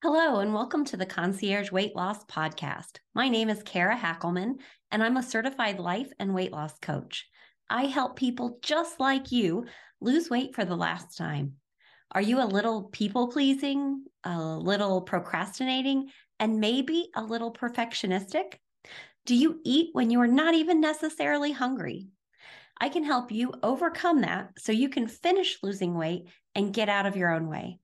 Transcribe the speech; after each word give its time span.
Hello, 0.00 0.38
and 0.38 0.54
welcome 0.54 0.84
to 0.84 0.96
the 0.96 1.04
Concierge 1.04 1.72
Weight 1.72 1.96
Loss 1.96 2.26
Podcast. 2.26 3.00
My 3.16 3.28
name 3.28 3.48
is 3.48 3.64
Kara 3.64 3.96
Hackelman, 3.96 4.60
and 4.92 5.02
I'm 5.02 5.16
a 5.16 5.22
certified 5.24 5.80
life 5.80 6.08
and 6.20 6.32
weight 6.32 6.52
loss 6.52 6.78
coach. 6.78 7.26
I 7.68 7.86
help 7.86 8.14
people 8.14 8.60
just 8.62 9.00
like 9.00 9.32
you 9.32 9.66
lose 10.00 10.30
weight 10.30 10.54
for 10.54 10.64
the 10.64 10.76
last 10.76 11.18
time. 11.18 11.54
Are 12.12 12.22
you 12.22 12.40
a 12.40 12.46
little 12.46 12.84
people 12.84 13.26
pleasing, 13.26 14.04
a 14.22 14.38
little 14.38 15.00
procrastinating, 15.00 16.10
and 16.38 16.60
maybe 16.60 17.10
a 17.16 17.24
little 17.24 17.52
perfectionistic? 17.52 18.54
Do 19.26 19.34
you 19.34 19.58
eat 19.64 19.88
when 19.94 20.10
you 20.10 20.20
are 20.20 20.28
not 20.28 20.54
even 20.54 20.80
necessarily 20.80 21.50
hungry? 21.50 22.06
I 22.80 22.88
can 22.88 23.02
help 23.02 23.32
you 23.32 23.52
overcome 23.64 24.20
that 24.20 24.50
so 24.58 24.70
you 24.70 24.90
can 24.90 25.08
finish 25.08 25.58
losing 25.60 25.96
weight 25.96 26.28
and 26.54 26.72
get 26.72 26.88
out 26.88 27.06
of 27.06 27.16
your 27.16 27.34
own 27.34 27.48
way. 27.48 27.80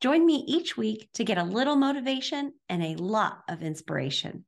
Join 0.00 0.26
me 0.26 0.44
each 0.46 0.76
week 0.76 1.08
to 1.14 1.24
get 1.24 1.38
a 1.38 1.42
little 1.42 1.74
motivation 1.74 2.52
and 2.68 2.82
a 2.82 3.02
lot 3.02 3.44
of 3.48 3.62
inspiration. 3.62 4.44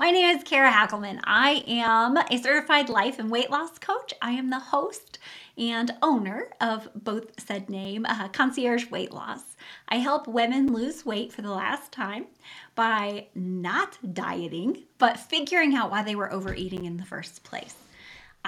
My 0.00 0.10
name 0.10 0.36
is 0.36 0.42
Kara 0.42 0.72
Hackelman. 0.72 1.20
I 1.22 1.62
am 1.68 2.16
a 2.16 2.36
certified 2.36 2.88
life 2.88 3.20
and 3.20 3.30
weight 3.30 3.48
loss 3.48 3.78
coach. 3.78 4.12
I 4.20 4.32
am 4.32 4.50
the 4.50 4.58
host 4.58 5.20
and 5.56 5.94
owner 6.02 6.50
of 6.60 6.88
both 6.96 7.40
said 7.40 7.70
name, 7.70 8.06
uh, 8.06 8.28
Concierge 8.28 8.90
Weight 8.90 9.12
Loss. 9.12 9.56
I 9.88 9.96
help 9.96 10.26
women 10.26 10.72
lose 10.72 11.06
weight 11.06 11.32
for 11.32 11.42
the 11.42 11.52
last 11.52 11.92
time 11.92 12.26
by 12.74 13.28
not 13.36 13.98
dieting, 14.12 14.84
but 14.98 15.18
figuring 15.18 15.76
out 15.76 15.92
why 15.92 16.02
they 16.02 16.16
were 16.16 16.32
overeating 16.32 16.84
in 16.84 16.96
the 16.96 17.04
first 17.04 17.44
place. 17.44 17.76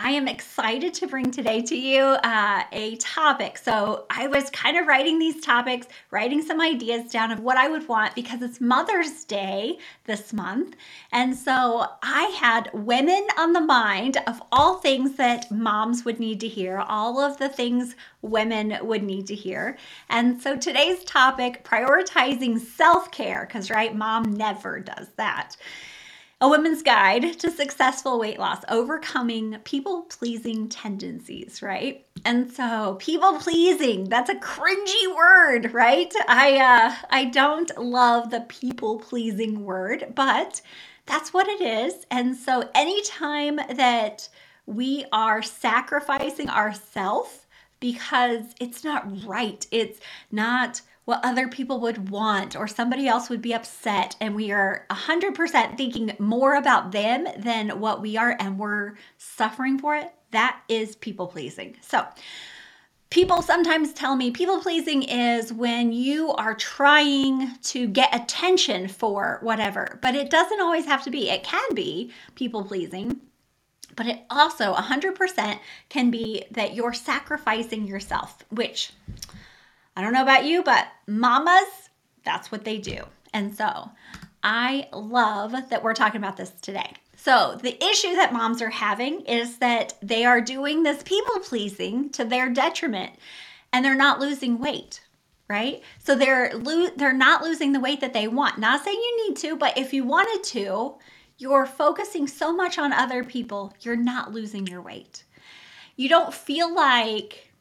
I 0.02 0.12
am 0.12 0.28
excited 0.28 0.94
to 0.94 1.06
bring 1.06 1.30
today 1.30 1.60
to 1.60 1.76
you 1.76 2.00
uh, 2.00 2.62
a 2.72 2.96
topic. 2.96 3.58
So, 3.58 4.06
I 4.08 4.28
was 4.28 4.48
kind 4.48 4.78
of 4.78 4.86
writing 4.86 5.18
these 5.18 5.42
topics, 5.42 5.88
writing 6.10 6.40
some 6.40 6.58
ideas 6.58 7.12
down 7.12 7.30
of 7.30 7.40
what 7.40 7.58
I 7.58 7.68
would 7.68 7.86
want 7.86 8.14
because 8.14 8.40
it's 8.40 8.62
Mother's 8.62 9.24
Day 9.24 9.76
this 10.06 10.32
month. 10.32 10.74
And 11.12 11.36
so, 11.36 11.84
I 12.02 12.34
had 12.40 12.70
women 12.72 13.26
on 13.38 13.52
the 13.52 13.60
mind 13.60 14.16
of 14.26 14.42
all 14.50 14.78
things 14.78 15.16
that 15.16 15.50
moms 15.52 16.06
would 16.06 16.18
need 16.18 16.40
to 16.40 16.48
hear, 16.48 16.78
all 16.78 17.20
of 17.20 17.36
the 17.36 17.50
things 17.50 17.94
women 18.22 18.78
would 18.80 19.02
need 19.02 19.26
to 19.26 19.34
hear. 19.34 19.76
And 20.08 20.40
so, 20.40 20.56
today's 20.56 21.04
topic 21.04 21.62
prioritizing 21.62 22.58
self 22.58 23.10
care, 23.10 23.44
because, 23.46 23.68
right, 23.68 23.94
mom 23.94 24.32
never 24.32 24.80
does 24.80 25.08
that. 25.16 25.58
A 26.42 26.48
Woman's 26.48 26.80
Guide 26.80 27.38
to 27.40 27.50
Successful 27.50 28.18
Weight 28.18 28.38
Loss 28.38 28.62
Overcoming 28.70 29.58
People 29.64 30.04
Pleasing 30.04 30.70
Tendencies, 30.70 31.60
right? 31.60 32.06
And 32.24 32.50
so, 32.50 32.96
people 32.98 33.38
pleasing, 33.38 34.04
that's 34.08 34.30
a 34.30 34.36
cringy 34.36 35.14
word, 35.14 35.74
right? 35.74 36.10
I 36.28 36.56
uh 36.56 36.94
I 37.10 37.26
don't 37.26 37.76
love 37.76 38.30
the 38.30 38.40
people 38.48 39.00
pleasing 39.00 39.66
word, 39.66 40.14
but 40.14 40.62
that's 41.04 41.34
what 41.34 41.46
it 41.46 41.60
is. 41.60 42.06
And 42.10 42.34
so, 42.34 42.70
anytime 42.74 43.56
that 43.74 44.26
we 44.64 45.04
are 45.12 45.42
sacrificing 45.42 46.48
ourselves 46.48 47.44
because 47.80 48.54
it's 48.58 48.82
not 48.82 49.26
right, 49.26 49.66
it's 49.70 50.00
not 50.32 50.80
what 51.10 51.24
other 51.24 51.48
people 51.48 51.80
would 51.80 52.08
want 52.08 52.54
or 52.54 52.68
somebody 52.68 53.08
else 53.08 53.28
would 53.28 53.42
be 53.42 53.52
upset 53.52 54.14
and 54.20 54.32
we 54.32 54.52
are 54.52 54.86
100% 54.92 55.76
thinking 55.76 56.12
more 56.20 56.54
about 56.54 56.92
them 56.92 57.26
than 57.36 57.80
what 57.80 58.00
we 58.00 58.16
are 58.16 58.36
and 58.38 58.60
we're 58.60 58.92
suffering 59.18 59.76
for 59.76 59.96
it. 59.96 60.12
That 60.30 60.60
is 60.68 60.94
people 60.94 61.26
pleasing. 61.26 61.76
So 61.80 62.06
people 63.10 63.42
sometimes 63.42 63.92
tell 63.92 64.14
me 64.14 64.30
people 64.30 64.60
pleasing 64.60 65.02
is 65.02 65.52
when 65.52 65.90
you 65.90 66.30
are 66.34 66.54
trying 66.54 67.56
to 67.62 67.88
get 67.88 68.14
attention 68.14 68.86
for 68.86 69.40
whatever 69.42 69.98
but 70.02 70.14
it 70.14 70.30
doesn't 70.30 70.60
always 70.60 70.86
have 70.86 71.02
to 71.02 71.10
be. 71.10 71.28
It 71.28 71.42
can 71.42 71.74
be 71.74 72.12
people 72.36 72.62
pleasing 72.62 73.20
but 73.96 74.06
it 74.06 74.20
also 74.30 74.74
100% 74.74 75.58
can 75.88 76.12
be 76.12 76.44
that 76.52 76.74
you're 76.76 76.92
sacrificing 76.92 77.88
yourself 77.88 78.44
which 78.50 78.92
I 79.96 80.02
don't 80.02 80.12
know 80.12 80.22
about 80.22 80.44
you, 80.44 80.62
but 80.62 80.86
mamas, 81.06 81.90
that's 82.24 82.52
what 82.52 82.64
they 82.64 82.78
do. 82.78 83.04
And 83.32 83.54
so 83.54 83.90
I 84.42 84.88
love 84.92 85.52
that 85.70 85.82
we're 85.82 85.94
talking 85.94 86.20
about 86.20 86.36
this 86.36 86.50
today. 86.50 86.94
So, 87.16 87.58
the 87.60 87.76
issue 87.84 88.14
that 88.14 88.32
moms 88.32 88.62
are 88.62 88.70
having 88.70 89.20
is 89.26 89.58
that 89.58 89.92
they 90.00 90.24
are 90.24 90.40
doing 90.40 90.82
this 90.82 91.02
people 91.02 91.38
pleasing 91.40 92.08
to 92.10 92.24
their 92.24 92.48
detriment 92.48 93.12
and 93.72 93.84
they're 93.84 93.94
not 93.94 94.20
losing 94.20 94.58
weight, 94.58 95.02
right? 95.46 95.82
So 95.98 96.14
they're 96.14 96.52
lo- 96.54 96.90
they're 96.96 97.12
not 97.12 97.42
losing 97.42 97.72
the 97.72 97.80
weight 97.80 98.00
that 98.00 98.14
they 98.14 98.26
want. 98.26 98.58
Not 98.58 98.82
saying 98.82 98.96
you 98.96 99.28
need 99.28 99.36
to, 99.38 99.56
but 99.56 99.76
if 99.76 99.92
you 99.92 100.04
wanted 100.04 100.42
to, 100.50 100.94
you're 101.36 101.66
focusing 101.66 102.26
so 102.26 102.54
much 102.54 102.78
on 102.78 102.92
other 102.92 103.22
people, 103.22 103.74
you're 103.80 103.96
not 103.96 104.32
losing 104.32 104.66
your 104.66 104.80
weight. 104.82 105.24
You 105.96 106.08
don't 106.08 106.32
feel 106.32 106.74
like 106.74 107.52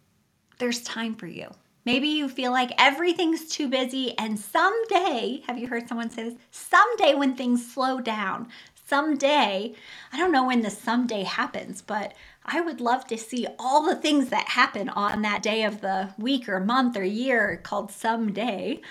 there's 0.57 0.81
time 0.81 1.15
for 1.15 1.27
you. 1.27 1.49
Maybe 1.91 2.09
you 2.09 2.29
feel 2.29 2.51
like 2.51 2.71
everything's 2.77 3.47
too 3.47 3.67
busy, 3.67 4.15
and 4.19 4.39
someday, 4.39 5.41
have 5.47 5.57
you 5.57 5.67
heard 5.67 5.87
someone 5.87 6.11
say 6.11 6.25
this? 6.25 6.35
Someday, 6.51 7.15
when 7.15 7.33
things 7.33 7.65
slow 7.65 7.99
down, 7.99 8.47
someday, 8.85 9.73
I 10.13 10.17
don't 10.17 10.31
know 10.31 10.45
when 10.45 10.61
the 10.61 10.69
someday 10.69 11.23
happens, 11.23 11.81
but 11.81 12.13
I 12.45 12.61
would 12.61 12.79
love 12.79 13.07
to 13.07 13.17
see 13.17 13.47
all 13.57 13.83
the 13.83 13.95
things 13.95 14.29
that 14.29 14.49
happen 14.49 14.89
on 14.89 15.23
that 15.23 15.41
day 15.41 15.63
of 15.63 15.81
the 15.81 16.13
week 16.19 16.47
or 16.47 16.59
month 16.59 16.95
or 16.95 17.03
year 17.03 17.59
called 17.63 17.91
someday. 17.91 18.81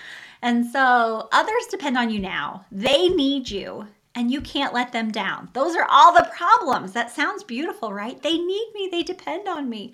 And 0.41 0.65
so 0.65 1.29
others 1.31 1.67
depend 1.71 1.97
on 1.97 2.09
you 2.09 2.19
now. 2.19 2.65
They 2.69 3.07
need 3.07 3.49
you 3.49 3.87
and 4.13 4.29
you 4.29 4.41
can't 4.41 4.73
let 4.73 4.91
them 4.91 5.09
down. 5.09 5.47
Those 5.53 5.73
are 5.77 5.87
all 5.89 6.13
the 6.13 6.29
problems. 6.35 6.91
That 6.91 7.15
sounds 7.15 7.45
beautiful, 7.45 7.93
right? 7.93 8.21
They 8.21 8.37
need 8.37 8.71
me, 8.75 8.89
they 8.91 9.03
depend 9.03 9.47
on 9.47 9.69
me. 9.69 9.93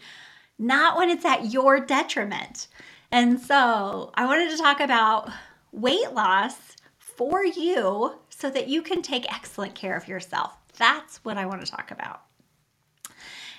Not 0.57 0.97
when 0.97 1.11
it's 1.11 1.25
at 1.25 1.51
your 1.51 1.79
detriment. 1.79 2.67
And 3.15 3.39
so 3.39 4.11
I 4.15 4.25
wanted 4.25 4.49
to 4.51 4.57
talk 4.57 4.81
about 4.81 5.31
weight 5.71 6.11
loss 6.11 6.75
for 6.97 7.45
you 7.45 8.19
so 8.27 8.49
that 8.49 8.67
you 8.67 8.81
can 8.81 9.01
take 9.01 9.33
excellent 9.33 9.73
care 9.73 9.95
of 9.95 10.09
yourself. 10.09 10.57
That's 10.77 11.23
what 11.23 11.37
I 11.37 11.45
want 11.45 11.65
to 11.65 11.71
talk 11.71 11.91
about. 11.91 12.23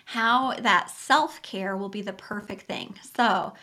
How 0.05 0.53
that 0.57 0.91
self 0.91 1.41
care 1.41 1.75
will 1.75 1.89
be 1.89 2.03
the 2.03 2.13
perfect 2.13 2.67
thing. 2.67 2.97
So, 3.17 3.55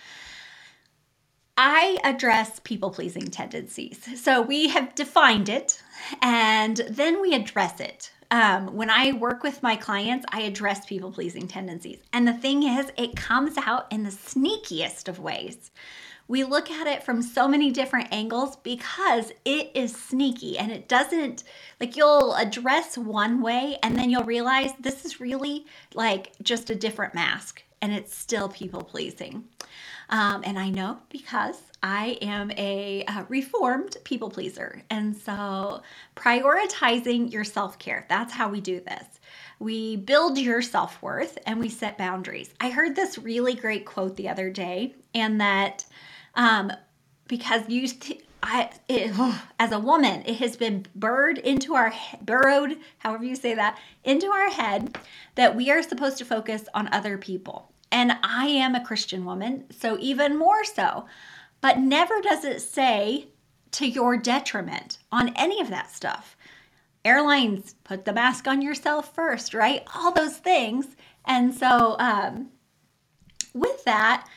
I 1.55 1.99
address 2.03 2.59
people 2.63 2.89
pleasing 2.89 3.27
tendencies. 3.27 4.19
So 4.19 4.41
we 4.41 4.69
have 4.69 4.95
defined 4.95 5.47
it 5.47 5.79
and 6.23 6.77
then 6.89 7.21
we 7.21 7.35
address 7.35 7.79
it. 7.79 8.11
Um, 8.33 8.75
when 8.75 8.89
I 8.89 9.11
work 9.11 9.44
with 9.44 9.61
my 9.61 9.75
clients, 9.75 10.25
I 10.29 10.41
address 10.41 10.88
people 10.88 11.11
pleasing 11.11 11.47
tendencies. 11.47 11.99
And 12.11 12.27
the 12.27 12.33
thing 12.33 12.63
is, 12.63 12.91
it 12.97 13.16
comes 13.16 13.59
out 13.63 13.85
in 13.91 14.01
the 14.01 14.09
sneakiest 14.09 15.07
of 15.07 15.19
ways. 15.19 15.69
We 16.27 16.44
look 16.44 16.71
at 16.71 16.88
it 16.88 17.03
from 17.03 17.21
so 17.21 17.47
many 17.47 17.69
different 17.69 18.11
angles 18.11 18.55
because 18.55 19.31
it 19.45 19.69
is 19.75 19.95
sneaky 19.95 20.57
and 20.57 20.71
it 20.71 20.88
doesn't, 20.88 21.44
like, 21.79 21.95
you'll 21.95 22.33
address 22.33 22.97
one 22.97 23.39
way 23.39 23.77
and 23.83 23.95
then 23.95 24.09
you'll 24.09 24.23
realize 24.23 24.71
this 24.79 25.05
is 25.05 25.21
really 25.21 25.67
like 25.94 26.31
just 26.41 26.71
a 26.71 26.75
different 26.75 27.13
mask 27.13 27.61
and 27.83 27.91
it's 27.91 28.16
still 28.16 28.47
people 28.47 28.81
pleasing. 28.81 29.44
Um, 30.09 30.41
and 30.45 30.57
I 30.57 30.69
know 30.69 30.99
because 31.09 31.61
I 31.83 32.17
am 32.21 32.49
a 32.51 33.03
uh, 33.05 33.25
reformed 33.27 33.97
people 34.05 34.29
pleaser. 34.29 34.81
And 34.89 35.13
so 35.13 35.81
prioritizing 36.16 37.33
your 37.33 37.44
self 37.44 37.77
care, 37.77 38.05
that's 38.07 38.31
how 38.31 38.47
we 38.47 38.61
do 38.61 38.79
this. 38.79 39.19
We 39.59 39.97
build 39.97 40.38
your 40.38 40.61
self 40.61 41.01
worth 41.01 41.38
and 41.45 41.59
we 41.59 41.67
set 41.67 41.97
boundaries. 41.97 42.53
I 42.61 42.69
heard 42.69 42.95
this 42.95 43.17
really 43.17 43.53
great 43.53 43.85
quote 43.85 44.15
the 44.15 44.29
other 44.29 44.50
day, 44.50 44.95
and 45.13 45.41
that 45.41 45.85
um, 46.35 46.71
because 47.27 47.67
you, 47.67 47.89
I, 48.41 48.69
it, 48.88 49.11
as 49.59 49.73
a 49.73 49.79
woman, 49.79 50.24
it 50.25 50.35
has 50.35 50.56
been 50.56 50.85
burrowed 50.95 51.38
into 51.38 51.75
our 51.75 51.94
burrowed, 52.21 52.77
however 53.00 53.25
you 53.25 53.35
say 53.35 53.56
that, 53.56 53.77
into 54.06 54.27
our 54.27 54.50
head 54.50 54.97
that 55.35 55.53
we 55.53 55.69
are 55.69 55.83
supposed 55.83 56.18
to 56.19 56.25
focus 56.25 56.63
on 56.74 56.88
other 56.94 57.18
people. 57.18 57.72
And 57.94 58.18
I 58.24 58.48
am 58.48 58.74
a 58.74 58.84
Christian 58.84 59.24
woman, 59.24 59.66
so 59.69 59.98
even 60.00 60.36
more 60.36 60.63
so. 60.63 61.06
But 61.62 61.78
never 61.78 62.19
does 62.22 62.44
it 62.44 62.60
say 62.60 63.28
to 63.74 63.88
your 63.88 64.18
detriment 64.18 64.98
on 65.12 65.30
any 65.36 65.62
of 65.62 65.69
that 65.69 65.92
stuff. 65.92 66.36
Airlines, 67.06 67.75
put 67.84 68.04
the 68.04 68.12
mask 68.12 68.48
on 68.48 68.63
yourself 68.63 69.13
first, 69.13 69.54
right? 69.54 69.84
All 69.94 70.12
those 70.12 70.38
things. 70.38 70.88
And 71.25 71.54
so, 71.54 71.95
um, 72.00 72.50
with 73.54 73.84
that, 73.84 74.28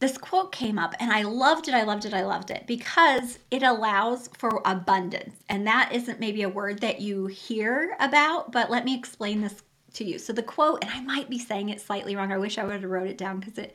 this 0.00 0.18
quote 0.18 0.50
came 0.50 0.78
up 0.78 0.94
and 0.98 1.12
I 1.12 1.22
loved 1.22 1.68
it. 1.68 1.74
I 1.74 1.84
loved 1.84 2.04
it. 2.04 2.12
I 2.12 2.24
loved 2.24 2.50
it 2.50 2.66
because 2.66 3.38
it 3.52 3.62
allows 3.62 4.28
for 4.36 4.60
abundance. 4.64 5.36
And 5.48 5.64
that 5.68 5.90
isn't 5.92 6.18
maybe 6.18 6.42
a 6.42 6.48
word 6.48 6.80
that 6.80 7.00
you 7.00 7.26
hear 7.26 7.96
about, 8.00 8.50
but 8.50 8.68
let 8.68 8.84
me 8.84 8.96
explain 8.98 9.42
this 9.42 9.62
to 9.94 10.04
you. 10.04 10.18
So 10.18 10.32
the 10.32 10.42
quote, 10.42 10.82
and 10.82 10.90
I 10.90 11.00
might 11.00 11.30
be 11.30 11.38
saying 11.38 11.68
it 11.68 11.80
slightly 11.80 12.16
wrong. 12.16 12.32
I 12.32 12.38
wish 12.38 12.58
I 12.58 12.64
would 12.64 12.80
have 12.80 12.90
wrote 12.90 13.08
it 13.08 13.18
down 13.18 13.40
because 13.40 13.58
it 13.58 13.74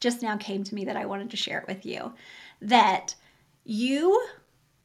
just 0.00 0.22
now 0.22 0.36
came 0.36 0.64
to 0.64 0.74
me 0.74 0.84
that 0.84 0.96
I 0.96 1.06
wanted 1.06 1.30
to 1.30 1.36
share 1.36 1.58
it 1.58 1.68
with 1.68 1.84
you. 1.86 2.12
That 2.60 3.14
you 3.64 4.26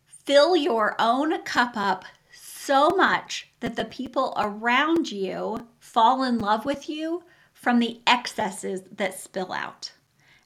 fill 0.05 0.55
your 0.55 0.95
own 0.99 1.41
cup 1.43 1.73
up 1.75 2.05
so 2.33 2.89
much 2.89 3.49
that 3.59 3.75
the 3.75 3.85
people 3.85 4.33
around 4.37 5.11
you 5.11 5.67
fall 5.79 6.23
in 6.23 6.39
love 6.39 6.65
with 6.65 6.89
you 6.89 7.23
from 7.53 7.79
the 7.79 8.01
excesses 8.07 8.81
that 8.95 9.19
spill 9.19 9.51
out. 9.51 9.91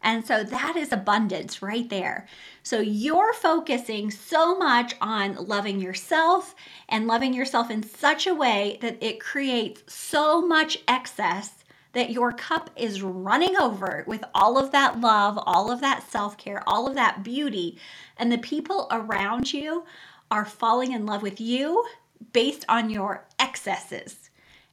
And 0.02 0.26
so 0.26 0.44
that 0.44 0.76
is 0.76 0.92
abundance 0.92 1.62
right 1.62 1.90
there. 1.90 2.28
So 2.64 2.80
you're 2.80 3.34
focusing 3.34 4.12
so 4.12 4.58
much 4.58 4.96
on 5.02 5.36
loving 5.36 5.80
yourself 5.80 6.56
and 6.88 7.08
loving 7.08 7.34
yourself 7.34 7.72
in 7.72 7.84
such 7.84 8.28
a 8.28 8.36
way 8.36 8.78
that 8.82 9.02
it 9.04 9.20
creates 9.20 9.84
so 9.94 10.42
much 10.42 10.80
excess 10.88 11.64
that 11.94 12.12
your 12.12 12.32
cup 12.32 12.70
is 12.76 13.02
running 13.02 13.58
over 13.58 14.04
with 14.06 14.24
all 14.36 14.58
of 14.58 14.72
that 14.72 15.02
love, 15.02 15.40
all 15.48 15.72
of 15.72 15.82
that 15.82 16.08
self 16.10 16.38
care, 16.38 16.62
all 16.68 16.88
of 16.88 16.96
that 16.96 17.24
beauty. 17.24 17.80
And 18.18 18.32
the 18.32 18.38
people 18.38 18.88
around 18.92 19.52
you 19.52 19.84
are 20.30 20.46
falling 20.46 20.92
in 20.92 21.06
love 21.06 21.24
with 21.24 21.42
you 21.42 21.84
based 22.34 22.66
on 22.70 22.90
your 22.90 23.26
excesses. 23.40 24.30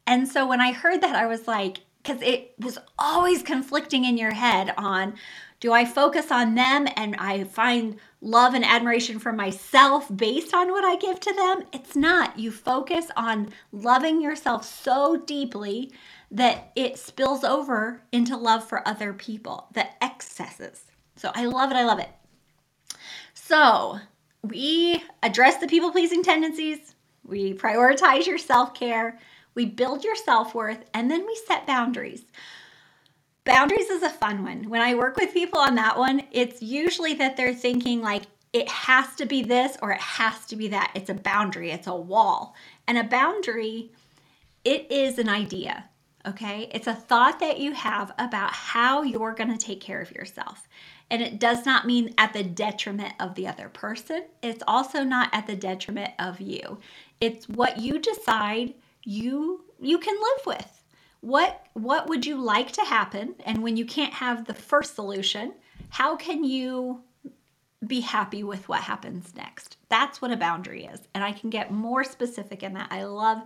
And 0.07 0.29
so 0.29 0.47
when 0.47 0.61
I 0.61 0.73
heard 0.73 1.01
that, 1.01 1.17
I 1.17 1.27
was 1.27 1.47
like, 1.47 1.79
because 2.05 2.21
it 2.23 2.55
was 2.59 2.79
always 2.99 3.43
conflicting 3.43 4.05
in 4.05 4.19
your 4.19 4.35
head 4.35 4.75
on 4.77 5.15
do 5.61 5.73
I 5.73 5.87
focus 5.87 6.31
on 6.31 6.55
them 6.55 6.87
and 6.95 7.17
I 7.17 7.45
find 7.45 7.97
love 8.21 8.53
and 8.53 8.65
admiration 8.65 9.19
for 9.19 9.33
myself 9.33 10.15
based 10.15 10.53
on 10.53 10.71
what 10.71 10.85
I 10.85 10.97
give 10.97 11.19
to 11.21 11.33
them? 11.33 11.63
It's 11.73 11.97
not. 11.97 12.39
You 12.39 12.51
focus 12.51 13.07
on 13.17 13.49
loving 13.73 14.21
yourself 14.21 14.67
so 14.67 15.17
deeply 15.17 15.91
that 16.31 16.71
it 16.77 16.99
spills 16.99 17.45
over 17.45 18.03
into 18.13 18.37
love 18.37 18.69
for 18.69 18.87
other 18.87 19.15
people, 19.15 19.69
the 19.73 19.87
excesses. 20.05 20.85
So 21.17 21.31
I 21.35 21.47
love 21.47 21.71
it. 21.71 21.77
I 21.77 21.85
love 21.85 22.01
it. 22.01 22.11
So 23.33 24.01
we 24.43 25.03
address 25.23 25.57
the 25.57 25.67
people 25.67 25.93
pleasing 25.93 26.23
tendencies, 26.23 26.95
we 27.25 27.55
prioritize 27.55 28.27
your 28.27 28.37
self 28.37 28.75
care, 28.75 29.19
we 29.55 29.67
build 29.67 30.05
your 30.05 30.17
self 30.17 30.55
worth, 30.55 30.85
and 30.93 31.11
then 31.11 31.27
we 31.27 31.39
set 31.47 31.67
boundaries. 31.67 32.25
Boundaries 33.45 33.91
is 33.91 34.03
a 34.03 34.11
fun 34.11 34.43
one. 34.43 34.71
When 34.71 34.81
I 34.81 34.95
work 34.95 35.17
with 35.17 35.35
people 35.35 35.61
on 35.61 35.75
that 35.75 35.99
one, 35.99 36.23
it's 36.33 36.63
usually 36.63 37.15
that 37.15 37.37
they're 37.37 37.55
thinking 37.55 38.01
like 38.01 38.23
it 38.55 38.69
has 38.71 39.15
to 39.17 39.27
be 39.27 39.43
this 39.43 39.77
or 39.83 39.91
it 39.93 40.01
has 40.01 40.47
to 40.47 40.57
be 40.57 40.69
that. 40.69 40.93
It's 40.95 41.11
a 41.11 41.15
boundary, 41.15 41.71
it's 41.71 41.87
a 41.87 41.95
wall. 41.95 42.55
And 42.87 42.97
a 42.97 43.05
boundary, 43.05 43.91
it 44.65 44.91
is 44.91 45.19
an 45.19 45.29
idea, 45.29 45.85
okay? 46.27 46.71
It's 46.73 46.87
a 46.87 46.95
thought 46.95 47.41
that 47.41 47.59
you 47.59 47.73
have 47.73 48.15
about 48.19 48.53
how 48.53 49.03
you're 49.03 49.35
to 49.35 49.59
take 49.59 49.81
care 49.81 50.01
of 50.01 50.13
yourself. 50.13 50.69
And 51.11 51.21
it 51.21 51.39
does 51.39 51.67
not 51.67 51.87
mean 51.87 52.15
at 52.17 52.33
the 52.33 52.45
detriment 52.45 53.13
of 53.21 53.35
the 53.35 53.47
other 53.47 53.69
person. 53.69 54.25
It's 54.43 54.63
also 54.67 55.03
not 55.03 55.29
at 55.33 55.47
the 55.47 55.57
detriment 55.57 56.13
of 56.19 56.41
you. 56.41 56.79
It's 57.21 57.49
what 57.49 57.79
you 57.79 57.99
decide 57.99 58.73
you 59.05 59.65
you 59.81 59.99
can 59.99 60.15
live 60.15 60.47
with. 60.47 60.83
What 61.21 61.67
what 61.75 62.09
would 62.09 62.27
you 62.27 62.37
like 62.37 62.73
to 62.73 62.83
happen? 62.83 63.35
And 63.45 63.63
when 63.63 63.77
you 63.77 63.85
can't 63.85 64.15
have 64.15 64.45
the 64.45 64.55
first 64.55 64.95
solution 64.95 65.55
how 65.91 66.17
can 66.17 66.43
you 66.43 67.03
be 67.87 68.01
happy 68.01 68.43
with 68.43 68.69
what 68.69 68.81
happens 68.81 69.35
next? 69.37 69.77
That's 69.89 70.21
what 70.21 70.33
a 70.33 70.37
boundary 70.37 70.87
is. 70.87 71.01
And 71.15 71.23
i 71.23 71.33
can 71.33 71.51
get 71.51 71.71
more 71.71 72.03
specific 72.03 72.63
in 72.63 72.75
that. 72.75 72.89
I 72.91 73.05
love 73.05 73.43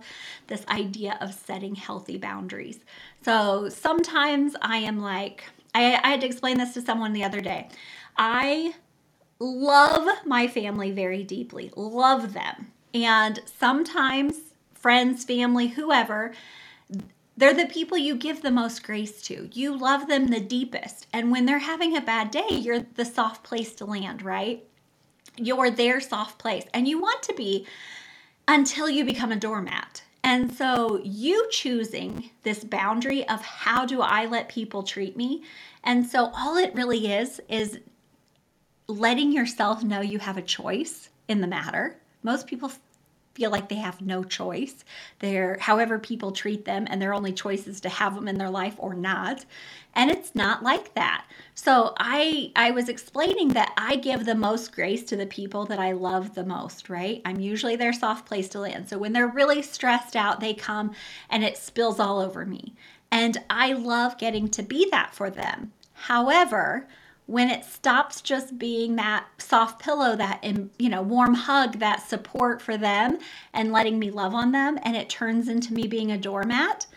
this 0.47 0.65
idea 0.67 1.17
of 1.21 1.33
setting 1.33 1.75
healthy 1.75 2.17
boundaries. 2.17 2.79
So 3.23 3.69
sometimes 3.69 4.55
i 4.61 4.77
am 4.77 4.99
like 4.99 5.43
I, 5.75 5.99
I 6.03 6.09
had 6.09 6.21
to 6.21 6.27
explain 6.27 6.57
this 6.57 6.73
to 6.73 6.81
someone 6.81 7.13
the 7.13 7.23
other 7.23 7.41
day. 7.41 7.69
I 8.17 8.73
love 9.39 10.07
my 10.25 10.47
family 10.47 10.91
very 10.91 11.23
deeply 11.23 11.71
love 11.75 12.33
them. 12.33 12.71
And 12.93 13.39
sometimes 13.45 14.48
friends 14.79 15.23
family 15.23 15.67
whoever 15.67 16.33
they're 17.39 17.53
the 17.53 17.67
people 17.67 17.97
you 17.97 18.15
give 18.17 18.41
the 18.41 18.51
most 18.51 18.83
grace 18.83 19.21
to. 19.21 19.49
You 19.53 19.77
love 19.77 20.09
them 20.09 20.27
the 20.27 20.41
deepest. 20.41 21.07
And 21.13 21.31
when 21.31 21.45
they're 21.45 21.59
having 21.59 21.95
a 21.95 22.01
bad 22.01 22.31
day, 22.31 22.49
you're 22.49 22.81
the 22.95 23.05
soft 23.05 23.45
place 23.45 23.73
to 23.75 23.85
land, 23.85 24.21
right? 24.21 24.61
You're 25.37 25.71
their 25.71 26.01
soft 26.01 26.37
place. 26.37 26.65
And 26.73 26.85
you 26.85 26.99
want 26.99 27.23
to 27.23 27.33
be 27.33 27.65
until 28.45 28.89
you 28.89 29.05
become 29.05 29.31
a 29.31 29.37
doormat. 29.37 30.03
And 30.21 30.53
so 30.53 30.99
you 31.01 31.47
choosing 31.49 32.29
this 32.43 32.65
boundary 32.65 33.25
of 33.29 33.41
how 33.41 33.85
do 33.85 34.01
I 34.01 34.25
let 34.25 34.49
people 34.49 34.83
treat 34.83 35.15
me? 35.15 35.43
And 35.85 36.05
so 36.05 36.31
all 36.35 36.57
it 36.57 36.75
really 36.75 37.09
is 37.09 37.39
is 37.47 37.79
letting 38.87 39.31
yourself 39.31 39.81
know 39.81 40.01
you 40.01 40.19
have 40.19 40.35
a 40.35 40.41
choice 40.41 41.07
in 41.29 41.39
the 41.39 41.47
matter. 41.47 41.95
Most 42.21 42.47
people 42.47 42.69
feel 43.33 43.51
like 43.51 43.69
they 43.69 43.75
have 43.75 44.01
no 44.01 44.23
choice. 44.23 44.83
They're 45.19 45.57
however 45.59 45.99
people 45.99 46.31
treat 46.31 46.65
them, 46.65 46.87
and 46.89 47.01
their 47.01 47.13
only 47.13 47.31
choice 47.31 47.67
is 47.67 47.81
to 47.81 47.89
have 47.89 48.15
them 48.15 48.27
in 48.27 48.37
their 48.37 48.49
life 48.49 48.75
or 48.77 48.93
not. 48.93 49.45
And 49.95 50.11
it's 50.11 50.35
not 50.35 50.63
like 50.63 50.93
that. 50.93 51.25
So 51.55 51.93
I 51.97 52.51
I 52.55 52.71
was 52.71 52.89
explaining 52.89 53.49
that 53.49 53.73
I 53.77 53.95
give 53.95 54.25
the 54.25 54.35
most 54.35 54.71
grace 54.71 55.03
to 55.05 55.15
the 55.15 55.25
people 55.25 55.65
that 55.65 55.79
I 55.79 55.93
love 55.93 56.35
the 56.35 56.45
most, 56.45 56.89
right? 56.89 57.21
I'm 57.25 57.39
usually 57.39 57.75
their 57.75 57.93
soft 57.93 58.25
place 58.25 58.49
to 58.49 58.59
land. 58.59 58.89
So 58.89 58.97
when 58.97 59.13
they're 59.13 59.27
really 59.27 59.61
stressed 59.61 60.15
out, 60.15 60.39
they 60.39 60.53
come 60.53 60.91
and 61.29 61.43
it 61.43 61.57
spills 61.57 61.99
all 61.99 62.19
over 62.19 62.45
me. 62.45 62.75
And 63.11 63.37
I 63.49 63.73
love 63.73 64.17
getting 64.17 64.47
to 64.49 64.63
be 64.63 64.87
that 64.91 65.13
for 65.13 65.29
them. 65.29 65.73
However, 65.93 66.87
when 67.29 67.47
it 67.47 67.63
stops 67.63 68.21
just 68.21 68.57
being 68.57 68.95
that 68.95 69.23
soft 69.37 69.79
pillow 69.79 70.15
that 70.15 70.43
you 70.79 70.89
know 70.89 71.03
warm 71.03 71.35
hug 71.35 71.77
that 71.77 72.01
support 72.01 72.59
for 72.59 72.75
them 72.75 73.19
and 73.53 73.71
letting 73.71 73.99
me 73.99 74.09
love 74.09 74.33
on 74.33 74.51
them 74.51 74.79
and 74.81 74.97
it 74.97 75.07
turns 75.09 75.47
into 75.47 75.71
me 75.71 75.85
being 75.85 76.11
a 76.11 76.17
doormat 76.17 76.87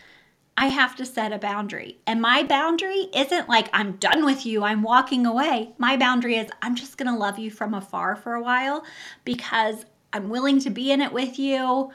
i 0.57 0.65
have 0.65 0.95
to 0.95 1.05
set 1.05 1.31
a 1.31 1.37
boundary 1.37 1.99
and 2.07 2.19
my 2.19 2.41
boundary 2.41 3.09
isn't 3.13 3.47
like 3.47 3.69
i'm 3.73 3.91
done 3.97 4.25
with 4.25 4.43
you 4.43 4.63
i'm 4.63 4.81
walking 4.81 5.27
away 5.27 5.71
my 5.77 5.95
boundary 5.95 6.35
is 6.35 6.49
i'm 6.63 6.75
just 6.75 6.97
going 6.97 7.11
to 7.11 7.17
love 7.17 7.37
you 7.37 7.51
from 7.51 7.75
afar 7.75 8.15
for 8.15 8.33
a 8.33 8.41
while 8.41 8.83
because 9.25 9.85
i'm 10.13 10.29
willing 10.29 10.59
to 10.59 10.71
be 10.71 10.91
in 10.91 10.99
it 10.99 11.13
with 11.13 11.37
you 11.37 11.91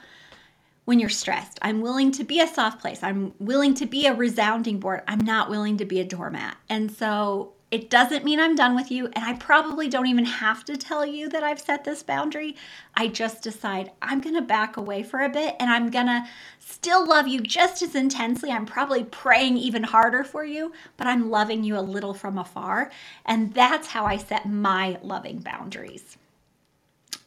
when 0.85 0.99
you're 0.99 1.07
stressed. 1.07 1.59
I'm 1.61 1.81
willing 1.81 2.11
to 2.13 2.23
be 2.23 2.41
a 2.41 2.47
soft 2.47 2.81
place. 2.81 3.03
I'm 3.03 3.31
willing 3.37 3.75
to 3.75 3.85
be 3.85 4.07
a 4.07 4.15
resounding 4.15 4.79
board. 4.79 5.03
I'm 5.07 5.19
not 5.19 5.51
willing 5.51 5.77
to 5.77 5.85
be 5.85 5.99
a 5.99 6.03
doormat. 6.03 6.57
And 6.67 6.91
so 6.91 7.53
it 7.71 7.89
doesn't 7.89 8.25
mean 8.25 8.39
I'm 8.39 8.55
done 8.55 8.75
with 8.75 8.89
you, 8.89 9.05
and 9.13 9.23
I 9.23 9.33
probably 9.33 9.87
don't 9.89 10.07
even 10.07 10.25
have 10.25 10.65
to 10.65 10.75
tell 10.75 11.05
you 11.05 11.29
that 11.29 11.43
I've 11.43 11.59
set 11.59 11.83
this 11.83 12.01
boundary. 12.01 12.55
I 12.95 13.07
just 13.07 13.43
decide 13.43 13.91
I'm 14.01 14.21
gonna 14.21 14.41
back 14.41 14.75
away 14.75 15.03
for 15.03 15.19
a 15.19 15.29
bit 15.29 15.55
and 15.59 15.69
I'm 15.69 15.91
gonna 15.91 16.27
still 16.59 17.07
love 17.07 17.27
you 17.27 17.41
just 17.41 17.81
as 17.83 17.93
intensely. 17.93 18.51
I'm 18.51 18.65
probably 18.65 19.03
praying 19.03 19.57
even 19.57 19.83
harder 19.83 20.23
for 20.23 20.43
you, 20.43 20.73
but 20.97 21.05
I'm 21.05 21.29
loving 21.29 21.63
you 21.63 21.77
a 21.77 21.81
little 21.81 22.13
from 22.13 22.39
afar. 22.39 22.91
And 23.25 23.53
that's 23.53 23.87
how 23.87 24.05
I 24.05 24.17
set 24.17 24.49
my 24.49 24.97
loving 25.03 25.39
boundaries. 25.39 26.17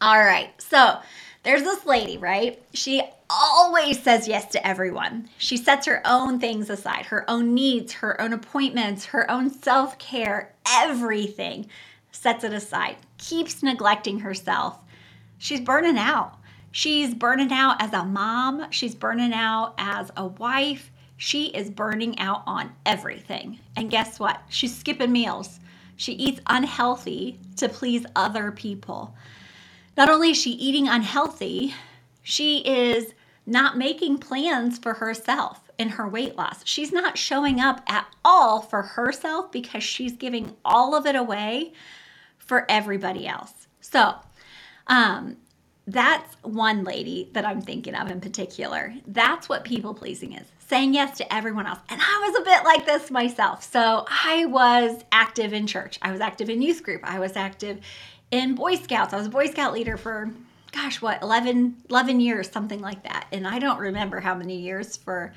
All 0.00 0.19
right, 0.19 0.50
so 0.61 0.99
there's 1.43 1.63
this 1.63 1.85
lady, 1.85 2.19
right? 2.19 2.63
She 2.73 3.03
always 3.29 4.01
says 4.01 4.29
yes 4.29 4.47
to 4.53 4.67
everyone. 4.67 5.29
She 5.39 5.57
sets 5.57 5.87
her 5.87 6.01
own 6.05 6.39
things 6.39 6.71
aside, 6.71 7.07
her 7.07 7.29
own 7.29 7.55
needs, 7.55 7.93
her 7.95 8.21
own 8.21 8.33
appointments, 8.33 9.07
her 9.07 9.29
own 9.31 9.51
self 9.51 9.99
care, 9.99 10.55
everything 10.69 11.67
sets 12.13 12.45
it 12.45 12.53
aside, 12.53 12.97
keeps 13.19 13.63
neglecting 13.63 14.21
herself. 14.21 14.79
She's 15.39 15.61
burning 15.61 15.99
out. 15.99 16.37
She's 16.71 17.15
burning 17.15 17.53
out 17.53 17.83
as 17.83 17.93
a 17.93 18.05
mom, 18.05 18.71
she's 18.71 18.95
burning 18.95 19.35
out 19.35 19.75
as 19.77 20.11
a 20.17 20.27
wife. 20.27 20.91
She 21.19 21.47
is 21.47 21.71
burning 21.71 22.19
out 22.19 22.43
on 22.47 22.73
everything. 22.87 23.61
And 23.77 23.91
guess 23.91 24.19
what? 24.19 24.41
She's 24.49 24.75
skipping 24.75 25.13
meals. 25.13 25.61
She 25.97 26.13
eats 26.15 26.41
unhealthy 26.47 27.39
to 27.57 27.69
please 27.69 28.05
other 28.17 28.51
people. 28.51 29.15
Not 29.97 30.09
only 30.09 30.31
is 30.31 30.37
she 30.37 30.51
eating 30.51 30.89
unhealthy, 30.89 31.75
she 32.23 32.59
is 32.59 33.13
not 33.47 33.77
making 33.77 34.19
plans 34.19 34.79
for 34.79 34.95
herself 34.95 35.71
in 35.79 35.91
her 35.91 36.09
weight 36.09 36.37
loss. 36.37 36.63
She's 36.65 36.93
not 36.93 37.19
showing 37.19 37.61
up 37.61 37.83
at 37.87 38.07
all 38.25 38.61
for 38.61 38.83
herself 38.83 39.51
because 39.51 39.83
she's 39.83 40.13
giving 40.13 40.57
all 40.65 40.95
of 40.95 41.07
it 41.07 41.17
away 41.17 41.73
for 42.39 42.65
everybody 42.71 43.27
else. 43.27 43.67
So, 43.81 44.15
um, 44.87 45.37
that's 45.87 46.37
one 46.43 46.85
lady 46.85 47.29
that 47.33 47.45
I'm 47.45 47.61
thinking 47.61 47.95
of 47.95 48.09
in 48.11 48.21
particular. 48.21 48.95
That's 49.07 49.49
what 49.49 49.65
people 49.65 49.95
pleasing 49.95 50.33
is 50.35 50.47
saying 50.73 50.95
yes 50.95 51.19
to 51.19 51.35
everyone 51.35 51.67
else. 51.67 51.81
And 51.89 52.01
I 52.01 52.27
was 52.27 52.41
a 52.41 52.45
bit 52.45 52.65
like 52.65 52.87
this 52.87 53.11
myself. 53.11 53.63
So 53.63 54.07
I 54.09 54.47
was 54.47 55.03
active 55.11 55.53
in 55.53 55.67
church, 55.67 55.99
I 56.01 56.13
was 56.13 56.21
active 56.21 56.49
in 56.49 56.63
youth 56.63 56.83
group, 56.83 57.03
I 57.05 57.19
was 57.19 57.37
active 57.37 57.81
in 58.33 58.57
Boy 58.57 58.75
Scouts. 58.75 59.12
I 59.12 59.19
was 59.19 59.27
a 59.27 59.31
Boy 59.31 59.47
Scout 59.47 59.73
leader 59.73 59.97
for 59.97 60.33
gosh, 60.73 61.03
what, 61.03 61.23
11, 61.23 61.77
11 61.91 62.21
years, 62.21 62.51
something 62.51 62.81
like 62.81 63.03
that. 63.05 63.27
And 63.31 63.47
I 63.47 63.59
don't 63.59 63.79
remember 63.79 64.21
how 64.21 64.35
many 64.35 64.57
years 64.57 64.97
for 64.97 65.33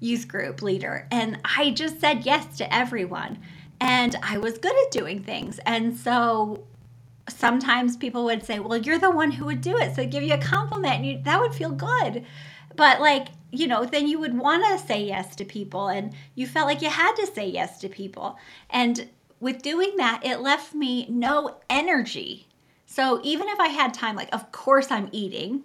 youth 0.00 0.26
group 0.26 0.62
leader. 0.62 1.06
And 1.10 1.38
I 1.44 1.70
just 1.70 2.00
said 2.00 2.24
yes 2.24 2.56
to 2.56 2.74
everyone. 2.74 3.38
And 3.80 4.16
I 4.22 4.38
was 4.38 4.58
good 4.58 4.74
at 4.86 4.90
doing 4.90 5.22
things. 5.22 5.60
And 5.66 5.96
so 5.96 6.64
sometimes 7.28 7.96
people 7.96 8.24
would 8.24 8.44
say, 8.44 8.58
Well, 8.58 8.78
you're 8.78 8.98
the 8.98 9.10
one 9.10 9.30
who 9.30 9.44
would 9.44 9.60
do 9.60 9.76
it. 9.76 9.94
So 9.94 10.06
give 10.06 10.22
you 10.22 10.34
a 10.34 10.38
compliment 10.38 10.94
and 10.94 11.06
you, 11.06 11.22
that 11.22 11.40
would 11.40 11.54
feel 11.54 11.70
good. 11.70 12.24
But 12.74 13.00
like, 13.00 13.28
you 13.50 13.66
know, 13.66 13.84
then 13.84 14.08
you 14.08 14.18
would 14.18 14.36
want 14.36 14.64
to 14.64 14.86
say 14.86 15.04
yes 15.04 15.36
to 15.36 15.44
people 15.44 15.88
and 15.88 16.12
you 16.34 16.46
felt 16.46 16.66
like 16.66 16.82
you 16.82 16.88
had 16.88 17.14
to 17.16 17.26
say 17.26 17.48
yes 17.48 17.78
to 17.80 17.88
people. 17.88 18.38
And 18.70 19.08
with 19.40 19.62
doing 19.62 19.96
that, 19.96 20.24
it 20.24 20.40
left 20.40 20.74
me 20.74 21.06
no 21.08 21.58
energy. 21.70 22.46
So 22.86 23.20
even 23.22 23.48
if 23.48 23.60
I 23.60 23.68
had 23.68 23.94
time, 23.94 24.16
like, 24.16 24.34
of 24.34 24.50
course 24.52 24.90
I'm 24.90 25.08
eating. 25.12 25.64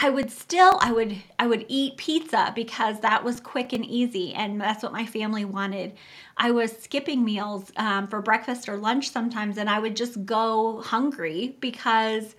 I 0.00 0.10
would 0.10 0.30
still 0.30 0.78
I 0.80 0.92
would 0.92 1.16
I 1.40 1.48
would 1.48 1.64
eat 1.66 1.96
pizza 1.96 2.52
because 2.54 3.00
that 3.00 3.24
was 3.24 3.40
quick 3.40 3.72
and 3.72 3.84
easy 3.84 4.32
and 4.32 4.60
that's 4.60 4.82
what 4.82 4.92
my 4.92 5.04
family 5.04 5.44
wanted. 5.44 5.94
I 6.36 6.52
was 6.52 6.70
skipping 6.70 7.24
meals 7.24 7.72
um, 7.76 8.06
for 8.06 8.22
breakfast 8.22 8.68
or 8.68 8.76
lunch 8.76 9.10
sometimes 9.10 9.58
and 9.58 9.68
I 9.68 9.80
would 9.80 9.96
just 9.96 10.24
go 10.24 10.82
hungry 10.82 11.56
because 11.58 12.36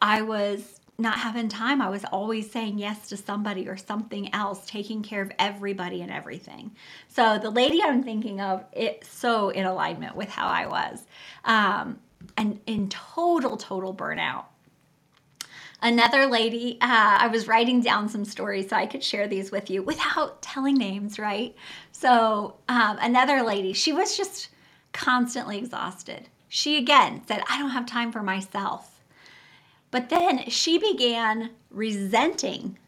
I 0.00 0.22
was 0.22 0.80
not 1.02 1.18
having 1.18 1.48
time. 1.48 1.82
I 1.82 1.90
was 1.90 2.04
always 2.06 2.50
saying 2.50 2.78
yes 2.78 3.08
to 3.08 3.16
somebody 3.16 3.68
or 3.68 3.76
something 3.76 4.32
else, 4.34 4.64
taking 4.66 5.02
care 5.02 5.20
of 5.20 5.32
everybody 5.38 6.00
and 6.00 6.10
everything. 6.10 6.70
So 7.08 7.38
the 7.38 7.50
lady 7.50 7.82
I'm 7.82 8.02
thinking 8.02 8.40
of, 8.40 8.64
it's 8.72 9.08
so 9.08 9.50
in 9.50 9.66
alignment 9.66 10.16
with 10.16 10.30
how 10.30 10.46
I 10.46 10.66
was, 10.66 11.04
um, 11.44 11.98
and 12.36 12.60
in 12.66 12.88
total 12.88 13.56
total 13.56 13.94
burnout. 13.94 14.44
Another 15.84 16.26
lady, 16.26 16.78
uh, 16.80 17.18
I 17.18 17.26
was 17.26 17.48
writing 17.48 17.80
down 17.80 18.08
some 18.08 18.24
stories 18.24 18.70
so 18.70 18.76
I 18.76 18.86
could 18.86 19.02
share 19.02 19.26
these 19.26 19.50
with 19.50 19.68
you 19.68 19.82
without 19.82 20.40
telling 20.40 20.76
names, 20.76 21.18
right? 21.18 21.56
So, 21.90 22.56
um, 22.68 22.98
another 23.00 23.42
lady, 23.42 23.72
she 23.72 23.92
was 23.92 24.16
just 24.16 24.48
constantly 24.92 25.58
exhausted. 25.58 26.28
She 26.48 26.76
again 26.76 27.22
said, 27.26 27.42
I 27.50 27.58
don't 27.58 27.70
have 27.70 27.86
time 27.86 28.12
for 28.12 28.22
myself. 28.22 28.91
But 29.92 30.08
then 30.08 30.48
she 30.48 30.78
began 30.78 31.50
resenting 31.70 32.78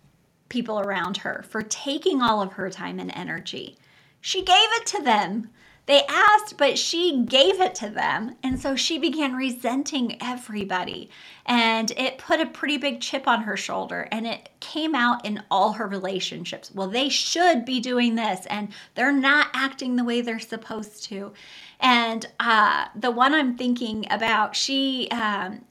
people 0.49 0.80
around 0.80 1.18
her 1.18 1.44
for 1.49 1.62
taking 1.62 2.20
all 2.20 2.42
of 2.42 2.54
her 2.54 2.70
time 2.70 2.99
and 2.99 3.12
energy. 3.14 3.76
She 4.20 4.42
gave 4.42 4.56
it 4.73 4.87
to 4.87 5.02
them 5.02 5.50
they 5.87 6.02
asked, 6.08 6.56
but 6.56 6.78
she 6.78 7.25
gave 7.25 7.61
it 7.61 7.75
to 7.76 7.90
them. 7.90 8.37
And 8.42 8.58
so 8.58 8.75
she 8.75 8.99
began 8.99 9.34
resenting 9.34 10.16
everybody. 10.23 11.11
And 11.44 11.90
it 11.90 12.16
put 12.16 12.40
a 12.40 12.46
pretty 12.46 12.78
big 12.78 13.02
chip 13.02 13.28
on 13.28 13.42
her 13.42 13.56
shoulder. 13.56 14.08
And 14.11 14.26
it 14.26 14.49
came 14.61 14.94
out 14.94 15.26
in 15.26 15.42
all 15.50 15.73
her 15.73 15.87
relationships. 15.87 16.70
Well, 16.75 16.88
they 16.88 17.11
should 17.11 17.66
be 17.66 17.80
doing 17.80 18.14
this, 18.14 18.46
and 18.46 18.68
they're 18.94 19.12
not 19.12 19.49
acting 19.52 19.96
the 19.96 20.04
way 20.04 20.23
they're 20.23 20.38
supposed 20.38 21.04
to. 21.04 21.34
And 21.80 22.26
uh, 22.40 22.87
the 22.94 23.11
one 23.11 23.34
I'm 23.34 23.58
thinking 23.58 24.06
about, 24.11 24.56
she, 24.56 25.08
um, 25.11 25.66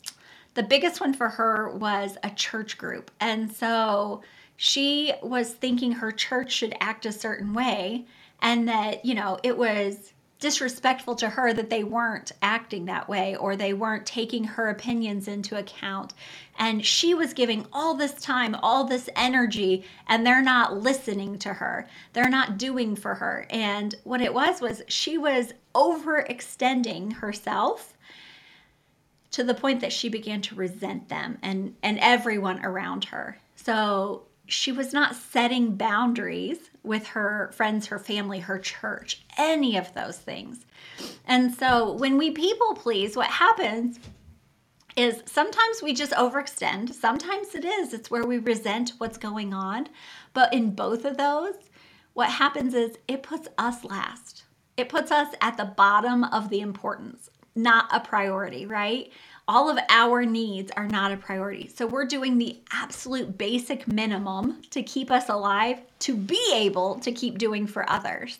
the 0.53 0.63
biggest 0.63 1.01
one 1.01 1.13
for 1.13 1.29
her 1.29 1.69
was 1.69 2.17
a 2.23 2.29
church 2.29 2.77
group. 2.77 3.11
And 3.19 3.51
so 3.51 4.21
she 4.55 5.13
was 5.21 5.51
thinking 5.53 5.93
her 5.93 6.11
church 6.11 6.51
should 6.51 6.75
act 6.79 7.05
a 7.05 7.11
certain 7.11 7.53
way 7.53 8.05
and 8.41 8.67
that, 8.67 9.05
you 9.05 9.15
know, 9.15 9.39
it 9.43 9.57
was 9.57 10.13
disrespectful 10.43 11.15
to 11.15 11.29
her 11.29 11.53
that 11.53 11.69
they 11.69 11.85
weren't 11.85 12.33
acting 12.41 12.83
that 12.83 13.07
way 13.07 13.33
or 13.37 13.55
they 13.55 13.73
weren't 13.73 14.05
taking 14.05 14.43
her 14.43 14.67
opinions 14.67 15.29
into 15.29 15.57
account. 15.57 16.13
And 16.59 16.85
she 16.85 17.13
was 17.13 17.33
giving 17.33 17.65
all 17.71 17.95
this 17.95 18.13
time, 18.15 18.53
all 18.61 18.83
this 18.83 19.09
energy, 19.15 19.85
and 20.07 20.25
they're 20.25 20.41
not 20.41 20.81
listening 20.81 21.39
to 21.39 21.53
her. 21.53 21.87
They're 22.11 22.29
not 22.29 22.57
doing 22.57 22.97
for 22.97 23.15
her. 23.15 23.47
And 23.49 23.95
what 24.03 24.19
it 24.19 24.33
was 24.33 24.59
was 24.59 24.83
she 24.89 25.17
was 25.17 25.53
overextending 25.73 27.13
herself 27.13 27.92
to 29.33 29.43
the 29.43 29.53
point 29.53 29.81
that 29.81 29.93
she 29.93 30.09
began 30.09 30.41
to 30.41 30.55
resent 30.55 31.09
them 31.09 31.37
and 31.41 31.75
and 31.83 31.99
everyone 31.99 32.63
around 32.63 33.05
her. 33.05 33.37
So 33.55 34.23
she 34.45 34.71
was 34.71 34.93
not 34.93 35.15
setting 35.15 35.75
boundaries 35.75 36.69
with 36.83 37.07
her 37.07 37.51
friends, 37.53 37.87
her 37.87 37.99
family, 37.99 38.39
her 38.39 38.59
church, 38.59 39.23
any 39.37 39.77
of 39.77 39.93
those 39.93 40.17
things. 40.17 40.65
And 41.25 41.53
so 41.53 41.93
when 41.93 42.17
we 42.17 42.31
people 42.31 42.75
please, 42.75 43.15
what 43.15 43.27
happens 43.27 43.99
is 44.95 45.23
sometimes 45.25 45.81
we 45.81 45.93
just 45.93 46.11
overextend. 46.11 46.93
Sometimes 46.93 47.55
it 47.55 47.65
is, 47.65 47.93
it's 47.93 48.11
where 48.11 48.25
we 48.25 48.37
resent 48.37 48.93
what's 48.97 49.17
going 49.17 49.53
on. 49.53 49.87
But 50.33 50.53
in 50.53 50.75
both 50.75 51.05
of 51.05 51.17
those, 51.17 51.55
what 52.13 52.29
happens 52.29 52.73
is 52.73 52.97
it 53.07 53.23
puts 53.23 53.47
us 53.57 53.83
last. 53.83 54.43
It 54.77 54.89
puts 54.89 55.11
us 55.11 55.33
at 55.41 55.57
the 55.57 55.65
bottom 55.65 56.23
of 56.25 56.49
the 56.49 56.59
importance, 56.59 57.29
not 57.55 57.87
a 57.91 57.99
priority, 57.99 58.65
right? 58.65 59.11
all 59.47 59.69
of 59.69 59.77
our 59.89 60.25
needs 60.25 60.71
are 60.77 60.87
not 60.87 61.11
a 61.11 61.17
priority. 61.17 61.69
So 61.73 61.85
we're 61.85 62.05
doing 62.05 62.37
the 62.37 62.57
absolute 62.71 63.37
basic 63.37 63.87
minimum 63.87 64.61
to 64.71 64.81
keep 64.81 65.11
us 65.11 65.29
alive 65.29 65.81
to 65.99 66.15
be 66.15 66.41
able 66.53 66.99
to 66.99 67.11
keep 67.11 67.37
doing 67.37 67.67
for 67.67 67.89
others. 67.89 68.39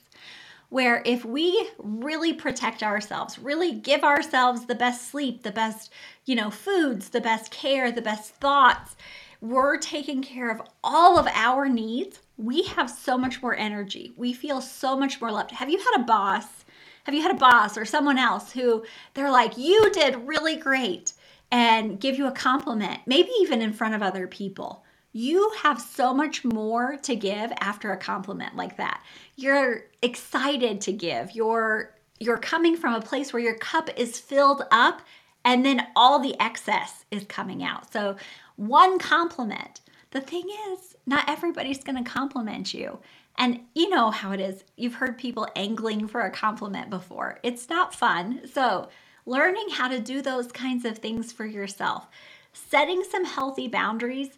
Where 0.69 1.03
if 1.05 1.23
we 1.23 1.69
really 1.77 2.33
protect 2.33 2.81
ourselves, 2.81 3.37
really 3.37 3.73
give 3.73 4.03
ourselves 4.03 4.65
the 4.65 4.75
best 4.75 5.11
sleep, 5.11 5.43
the 5.43 5.51
best, 5.51 5.91
you 6.25 6.35
know, 6.35 6.49
foods, 6.49 7.09
the 7.09 7.21
best 7.21 7.51
care, 7.51 7.91
the 7.91 8.01
best 8.01 8.33
thoughts, 8.35 8.95
we're 9.39 9.77
taking 9.77 10.23
care 10.23 10.49
of 10.49 10.61
all 10.83 11.19
of 11.19 11.27
our 11.27 11.67
needs, 11.67 12.21
we 12.37 12.63
have 12.63 12.89
so 12.89 13.17
much 13.17 13.41
more 13.41 13.55
energy. 13.55 14.13
We 14.15 14.33
feel 14.33 14.61
so 14.61 14.97
much 14.97 15.19
more 15.21 15.31
loved. 15.31 15.51
Have 15.51 15.69
you 15.69 15.77
had 15.77 16.01
a 16.01 16.05
boss 16.05 16.62
have 17.03 17.13
you 17.13 17.21
had 17.21 17.35
a 17.35 17.39
boss 17.39 17.77
or 17.77 17.85
someone 17.85 18.17
else 18.17 18.51
who 18.51 18.83
they're 19.13 19.31
like, 19.31 19.57
you 19.57 19.91
did 19.91 20.27
really 20.27 20.55
great 20.55 21.13
and 21.51 21.99
give 21.99 22.17
you 22.17 22.27
a 22.27 22.31
compliment, 22.31 23.01
maybe 23.05 23.29
even 23.41 23.61
in 23.61 23.73
front 23.73 23.95
of 23.95 24.01
other 24.01 24.27
people? 24.27 24.83
You 25.11 25.51
have 25.61 25.79
so 25.79 26.13
much 26.13 26.43
more 26.43 26.97
to 27.03 27.15
give 27.15 27.51
after 27.59 27.91
a 27.91 27.97
compliment 27.97 28.55
like 28.55 28.77
that. 28.77 29.03
You're 29.35 29.85
excited 30.01 30.81
to 30.81 30.91
give. 30.91 31.31
You're 31.35 31.93
you're 32.19 32.37
coming 32.37 32.77
from 32.77 32.93
a 32.93 33.01
place 33.01 33.33
where 33.33 33.41
your 33.41 33.55
cup 33.55 33.89
is 33.97 34.19
filled 34.19 34.63
up 34.71 35.01
and 35.45 35.65
then 35.65 35.87
all 35.95 36.19
the 36.19 36.39
excess 36.39 37.05
is 37.11 37.25
coming 37.25 37.63
out. 37.63 37.91
So, 37.91 38.15
one 38.55 38.99
compliment. 38.99 39.81
The 40.11 40.21
thing 40.21 40.47
is, 40.71 40.95
not 41.05 41.27
everybody's 41.27 41.83
going 41.83 42.01
to 42.01 42.09
compliment 42.09 42.73
you. 42.73 42.99
And 43.37 43.61
you 43.73 43.89
know 43.89 44.11
how 44.11 44.31
it 44.31 44.39
is. 44.39 44.63
You've 44.77 44.95
heard 44.95 45.17
people 45.17 45.47
angling 45.55 46.07
for 46.07 46.21
a 46.21 46.31
compliment 46.31 46.89
before. 46.89 47.39
It's 47.43 47.69
not 47.69 47.95
fun. 47.95 48.41
So, 48.51 48.89
learning 49.25 49.69
how 49.71 49.87
to 49.87 49.99
do 49.99 50.21
those 50.21 50.51
kinds 50.51 50.85
of 50.85 50.97
things 50.97 51.31
for 51.31 51.45
yourself, 51.45 52.07
setting 52.53 53.03
some 53.03 53.25
healthy 53.25 53.67
boundaries, 53.67 54.37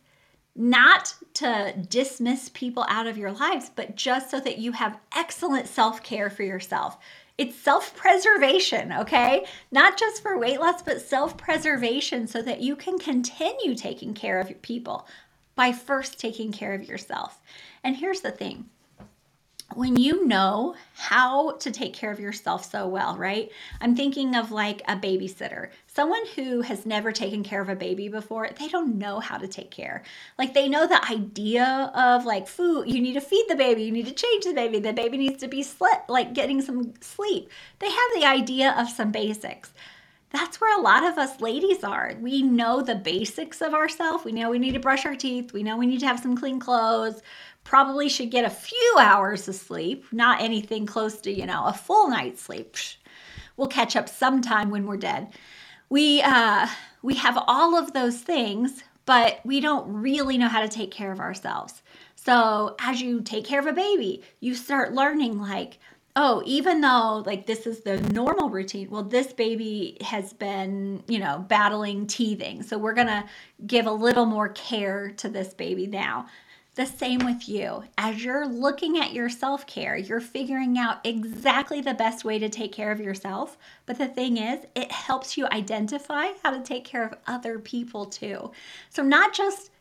not 0.56 1.14
to 1.34 1.74
dismiss 1.90 2.50
people 2.54 2.86
out 2.88 3.08
of 3.08 3.18
your 3.18 3.32
lives, 3.32 3.70
but 3.76 3.96
just 3.96 4.32
so 4.32 4.40
that 4.40 4.58
you 4.58 4.72
have 4.72 5.00
excellent 5.16 5.68
self 5.68 6.02
care 6.02 6.30
for 6.30 6.44
yourself. 6.44 6.98
It's 7.38 7.58
self 7.58 7.94
preservation, 7.96 8.94
okay? 8.94 9.46
Not 9.72 9.98
just 9.98 10.22
for 10.22 10.38
weight 10.38 10.62
loss, 10.62 10.82
but 10.82 11.02
self 11.02 11.36
preservation 11.36 12.28
so 12.28 12.42
that 12.42 12.62
you 12.62 12.78
can 12.78 12.98
continue 12.98 13.76
taking 13.76 14.14
care 14.14 14.40
of 14.40 14.62
people 14.62 15.06
by 15.56 15.72
first 15.74 16.20
taking 16.20 16.52
care 16.52 16.74
of 16.74 16.88
yourself. 16.88 17.42
And 17.84 17.98
here's 17.98 18.22
the 18.22 18.32
thing 18.32 18.70
when 19.74 19.98
you 19.98 20.26
know 20.26 20.76
how 20.96 21.52
to 21.58 21.72
take 21.72 21.94
care 21.94 22.12
of 22.12 22.20
yourself 22.20 22.70
so 22.70 22.88
well, 22.88 23.18
right? 23.18 23.52
I'm 23.82 23.96
thinking 23.96 24.36
of 24.36 24.52
like 24.52 24.82
a 24.88 24.96
babysitter, 24.96 25.70
someone 25.88 26.26
who 26.36 26.62
has 26.62 26.86
never 26.86 27.12
taken 27.12 27.44
care 27.44 27.62
of 27.62 27.70
a 27.70 27.76
baby 27.76 28.08
before, 28.08 28.50
they 28.58 28.68
don't 28.68 28.98
know 28.98 29.20
how 29.20 29.38
to 29.38 29.48
take 29.48 29.72
care. 29.72 30.04
Like 30.38 30.54
they 30.54 30.70
know 30.70 30.88
the 30.88 31.04
idea 31.10 31.92
of 31.96 32.26
like 32.26 32.48
food, 32.48 32.88
you 32.88 33.02
need 33.02 33.14
to 33.14 33.22
feed 33.22 33.46
the 33.50 33.56
baby, 33.56 33.84
you 33.84 33.92
need 33.92 34.08
to 34.08 34.14
change 34.14 34.46
the 34.46 34.54
baby, 34.54 34.80
the 34.80 34.94
baby 34.94 35.18
needs 35.18 35.42
to 35.42 35.48
be 35.48 35.64
slit, 35.64 36.02
like 36.08 36.34
getting 36.34 36.62
some 36.62 36.94
sleep. 37.02 37.50
They 37.80 37.90
have 37.90 38.12
the 38.16 38.26
idea 38.26 38.76
of 38.78 38.90
some 38.90 39.12
basics 39.12 39.74
that's 40.32 40.60
where 40.60 40.78
a 40.78 40.82
lot 40.82 41.06
of 41.06 41.18
us 41.18 41.40
ladies 41.40 41.82
are. 41.82 42.14
We 42.20 42.42
know 42.42 42.82
the 42.82 42.96
basics 42.96 43.62
of 43.62 43.74
ourselves. 43.74 44.26
We 44.26 44.34
know 44.34 44.50
we 44.50 44.60
need 44.60 44.74
to 44.74 44.82
brush 44.82 45.06
our 45.06 45.16
teeth. 45.16 45.54
We 45.54 45.64
know 45.64 45.78
we 45.78 45.86
need 45.86 46.02
to 46.02 46.08
have 46.08 46.20
some 46.20 46.36
clean 46.36 46.60
clothes 46.60 47.22
probably 47.66 48.08
should 48.08 48.32
get 48.32 48.46
a 48.46 48.50
few 48.50 48.96
hours 48.98 49.50
of 49.50 49.56
sleep, 49.56 50.06
not 50.14 50.42
anything 50.42 50.86
close 50.86 51.20
to, 51.22 51.32
you 51.32 51.46
know, 51.46 51.66
a 51.66 51.74
full 51.74 52.10
night's 52.10 52.42
sleep. 52.42 52.78
We'll 53.58 53.68
catch 53.68 53.98
up 53.98 54.08
sometime 54.08 54.70
when 54.70 54.86
we're 54.86 54.98
dead. 54.98 55.34
We 55.90 56.22
uh 56.22 56.68
we 57.02 57.16
have 57.16 57.38
all 57.48 57.76
of 57.76 57.94
those 57.94 58.20
things, 58.20 58.84
but 59.06 59.42
we 59.44 59.60
don't 59.60 60.02
really 60.02 60.38
know 60.38 60.48
how 60.48 60.62
to 60.62 60.68
take 60.70 60.92
care 60.92 61.12
of 61.12 61.20
ourselves. 61.20 61.82
So, 62.16 62.76
as 62.80 63.02
you 63.02 63.22
take 63.22 63.46
care 63.46 63.60
of 63.60 63.68
a 63.68 63.74
baby, 63.74 64.24
you 64.40 64.56
start 64.56 64.94
learning 64.94 65.40
like, 65.40 65.78
oh, 66.16 66.42
even 66.46 66.82
though 66.82 67.24
like 67.26 67.46
this 67.46 67.68
is 67.68 67.82
the 67.82 68.02
normal 68.12 68.50
routine, 68.50 68.90
well, 68.90 69.04
this 69.04 69.32
baby 69.34 69.98
has 70.02 70.34
been, 70.34 71.04
you 71.08 71.20
know, 71.20 71.46
battling 71.48 72.08
teething. 72.08 72.64
So, 72.64 72.78
we're 72.78 72.94
going 72.94 73.08
to 73.08 73.26
give 73.68 73.86
a 73.86 73.92
little 73.92 74.26
more 74.26 74.50
care 74.50 75.12
to 75.18 75.30
this 75.30 75.54
baby 75.54 75.86
now 75.88 76.26
the 76.76 76.86
same 76.86 77.20
with 77.26 77.48
you. 77.48 77.84
As 77.98 78.24
you're 78.24 78.48
looking 78.48 78.98
at 78.98 79.14
your 79.14 79.30
self 79.30 79.66
care, 79.66 79.96
you're 79.96 80.20
figuring 80.20 80.78
out 80.78 81.00
exactly 81.06 81.82
the 81.82 81.94
best 81.94 82.26
way 82.26 82.38
to 82.38 82.50
take 82.50 82.74
care 82.74 82.92
of 82.92 83.00
yourself. 83.00 83.58
But 83.86 83.98
the 83.98 84.08
thing 84.08 84.38
is, 84.38 84.66
it 84.76 84.92
helps 84.92 85.38
you 85.38 85.48
identify 85.48 86.28
how 86.44 86.52
to 86.52 86.62
take 86.62 86.84
care 86.84 87.06
of 87.06 87.18
other 87.28 87.60
people 87.60 88.06
too. 88.06 88.52
So, 88.90 89.04
not 89.04 89.34
just 89.34 89.72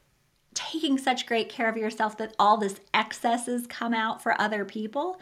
taking 0.55 0.97
such 0.97 1.27
great 1.27 1.49
care 1.49 1.69
of 1.69 1.77
yourself 1.77 2.17
that 2.19 2.35
all 2.39 2.57
this 2.57 2.81
excesses 2.95 3.67
come 3.67 3.93
out 3.93 4.23
for 4.23 4.41
other 4.41 4.65
people. 4.65 5.21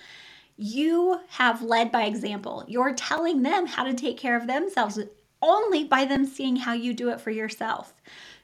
You 0.59 1.21
have 1.31 1.63
led 1.63 1.91
by 1.91 2.05
example. 2.05 2.65
You're 2.69 2.93
telling 2.93 3.43
them 3.43 3.65
how 3.65 3.85
to 3.85 3.95
take 3.95 4.19
care 4.19 4.37
of 4.37 4.47
themselves 4.47 4.99
only 5.41 5.85
by 5.85 6.05
them 6.05 6.27
seeing 6.27 6.57
how 6.57 6.75
you 6.75 6.93
do 6.93 7.09
it 7.09 7.21
for 7.21 7.31
yourself. 7.31 7.95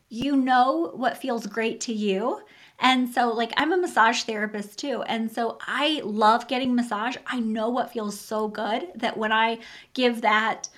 You 0.08 0.34
know 0.34 0.92
what 0.94 1.18
feels 1.18 1.46
great 1.46 1.82
to 1.82 1.92
you 1.92 2.40
and 2.80 3.08
so, 3.08 3.32
like, 3.32 3.52
I'm 3.56 3.72
a 3.72 3.76
massage 3.76 4.22
therapist 4.22 4.78
too. 4.78 5.02
And 5.02 5.30
so, 5.32 5.58
I 5.66 6.00
love 6.04 6.46
getting 6.48 6.74
massage. 6.74 7.16
I 7.26 7.40
know 7.40 7.68
what 7.68 7.92
feels 7.92 8.18
so 8.18 8.48
good 8.48 8.88
that 8.94 9.16
when 9.16 9.32
I 9.32 9.58
give 9.94 10.20
that 10.22 10.68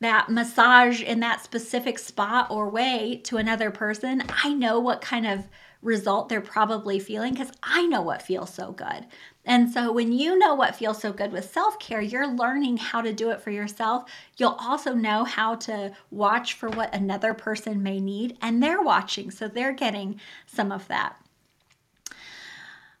that 0.00 0.28
massage 0.28 1.02
in 1.02 1.20
that 1.20 1.42
specific 1.42 1.98
spot 1.98 2.50
or 2.50 2.68
way 2.68 3.20
to 3.24 3.36
another 3.38 3.70
person, 3.70 4.22
I 4.42 4.52
know 4.52 4.78
what 4.78 5.00
kind 5.00 5.26
of 5.26 5.48
result 5.82 6.28
they're 6.28 6.40
probably 6.40 6.98
feeling 6.98 7.32
because 7.34 7.52
I 7.62 7.86
know 7.86 8.02
what 8.02 8.22
feels 8.22 8.52
so 8.52 8.72
good. 8.72 9.06
And 9.44 9.70
so, 9.70 9.92
when 9.92 10.12
you 10.12 10.38
know 10.38 10.54
what 10.54 10.74
feels 10.76 11.00
so 11.00 11.12
good 11.12 11.30
with 11.30 11.52
self 11.52 11.78
care, 11.78 12.00
you're 12.00 12.26
learning 12.26 12.78
how 12.78 13.02
to 13.02 13.12
do 13.12 13.30
it 13.30 13.42
for 13.42 13.50
yourself. 13.50 14.10
You'll 14.38 14.56
also 14.58 14.94
know 14.94 15.24
how 15.24 15.56
to 15.56 15.92
watch 16.10 16.54
for 16.54 16.70
what 16.70 16.94
another 16.94 17.34
person 17.34 17.82
may 17.82 18.00
need, 18.00 18.38
and 18.40 18.62
they're 18.62 18.82
watching, 18.82 19.30
so 19.30 19.46
they're 19.46 19.72
getting 19.74 20.18
some 20.46 20.72
of 20.72 20.88
that. 20.88 21.16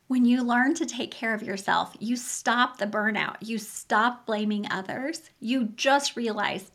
When 0.06 0.24
you 0.24 0.42
learn 0.42 0.74
to 0.74 0.86
take 0.86 1.10
care 1.10 1.34
of 1.34 1.42
yourself, 1.42 1.96
you 1.98 2.16
stop 2.16 2.78
the 2.78 2.86
burnout, 2.86 3.36
you 3.40 3.58
stop 3.58 4.26
blaming 4.26 4.66
others, 4.70 5.30
you 5.40 5.64
just 5.76 6.16
realize 6.16 6.70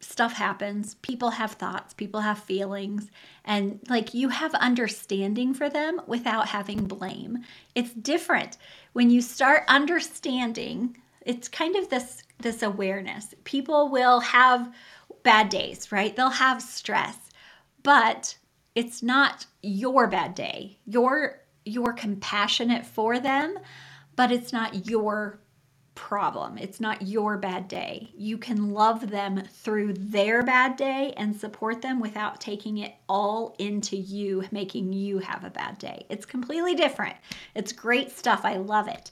stuff 0.00 0.32
happens. 0.32 0.94
People 0.96 1.30
have 1.30 1.52
thoughts, 1.52 1.92
people 1.92 2.20
have 2.20 2.38
feelings, 2.38 3.10
and 3.44 3.80
like 3.88 4.14
you 4.14 4.28
have 4.28 4.54
understanding 4.54 5.54
for 5.54 5.68
them 5.68 6.00
without 6.06 6.48
having 6.48 6.86
blame. 6.86 7.38
It's 7.74 7.92
different 7.92 8.56
when 8.92 9.10
you 9.10 9.20
start 9.20 9.64
understanding. 9.68 10.96
It's 11.26 11.48
kind 11.48 11.76
of 11.76 11.88
this 11.88 12.22
this 12.38 12.62
awareness. 12.62 13.34
People 13.44 13.88
will 13.90 14.20
have 14.20 14.72
bad 15.24 15.48
days, 15.48 15.90
right? 15.90 16.14
They'll 16.14 16.30
have 16.30 16.62
stress, 16.62 17.18
but 17.82 18.38
it's 18.74 19.02
not 19.02 19.46
your 19.62 20.06
bad 20.06 20.34
day. 20.34 20.78
Your 20.86 21.40
you're 21.68 21.92
compassionate 21.92 22.86
for 22.86 23.18
them, 23.18 23.58
but 24.16 24.32
it's 24.32 24.52
not 24.52 24.86
your 24.88 25.40
problem. 25.98 26.56
It's 26.58 26.78
not 26.78 27.02
your 27.02 27.36
bad 27.38 27.66
day. 27.66 28.08
You 28.16 28.38
can 28.38 28.70
love 28.70 29.10
them 29.10 29.42
through 29.50 29.94
their 29.94 30.44
bad 30.44 30.76
day 30.76 31.12
and 31.16 31.34
support 31.34 31.82
them 31.82 31.98
without 31.98 32.40
taking 32.40 32.78
it 32.78 32.94
all 33.08 33.56
into 33.58 33.96
you, 33.96 34.44
making 34.52 34.92
you 34.92 35.18
have 35.18 35.42
a 35.42 35.50
bad 35.50 35.76
day. 35.78 36.06
It's 36.08 36.24
completely 36.24 36.76
different. 36.76 37.16
It's 37.56 37.72
great 37.72 38.12
stuff. 38.12 38.42
I 38.44 38.58
love 38.58 38.86
it. 38.86 39.10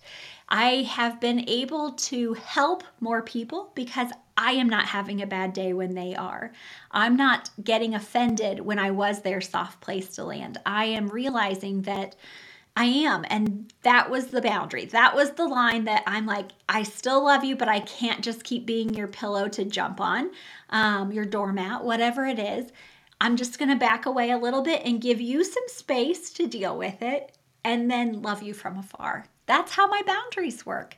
I 0.49 0.83
have 0.89 1.21
been 1.21 1.49
able 1.49 1.91
to 1.93 2.35
help 2.35 2.85
more 3.01 3.21
people 3.23 3.73
because 3.75 4.13
I 4.37 4.53
am 4.53 4.69
not 4.69 4.87
having 4.87 5.23
a 5.23 5.27
bad 5.27 5.55
day 5.55 5.73
when 5.73 5.95
they 5.95 6.15
are. 6.15 6.53
I'm 6.93 7.17
not 7.17 7.51
getting 7.65 7.97
offended 7.97 8.61
when 8.61 8.79
I 8.79 8.93
was 8.93 9.23
their 9.23 9.41
soft 9.41 9.81
place 9.81 10.15
to 10.17 10.25
land. 10.25 10.59
I 10.65 10.85
am 10.85 11.09
realizing 11.09 11.83
that 11.83 12.15
I 12.77 12.85
am. 12.85 13.25
And 13.31 13.73
that 13.83 14.11
was 14.11 14.27
the 14.27 14.43
boundary. 14.43 14.85
That 14.85 15.15
was 15.15 15.33
the 15.33 15.47
line 15.47 15.85
that 15.85 16.03
I'm 16.07 16.27
like, 16.27 16.51
I 16.69 16.83
still 16.83 17.25
love 17.25 17.43
you, 17.43 17.57
but 17.57 17.69
I 17.69 17.81
can't 17.81 18.23
just 18.23 18.45
keep 18.45 18.67
being 18.67 18.93
your 18.95 19.09
pillow 19.09 19.49
to 19.49 19.65
jump 19.65 20.01
on, 20.01 20.31
um, 20.71 21.11
your 21.11 21.25
doormat, 21.25 21.85
whatever 21.85 22.27
it 22.27 22.39
is. 22.39 22.71
I'm 23.19 23.37
just 23.37 23.59
going 23.59 23.71
to 23.71 23.77
back 23.77 24.05
away 24.05 24.31
a 24.31 24.39
little 24.39 24.63
bit 24.63 24.83
and 24.85 25.01
give 25.01 25.23
you 25.23 25.43
some 25.43 25.65
space 25.69 26.31
to 26.35 26.47
deal 26.47 26.77
with 26.77 27.01
it 27.01 27.37
and 27.65 27.91
then 27.91 28.21
love 28.21 28.43
you 28.43 28.53
from 28.53 28.79
afar. 28.79 29.27
That's 29.47 29.73
how 29.73 29.87
my 29.87 30.03
boundaries 30.07 30.67
work. 30.67 30.97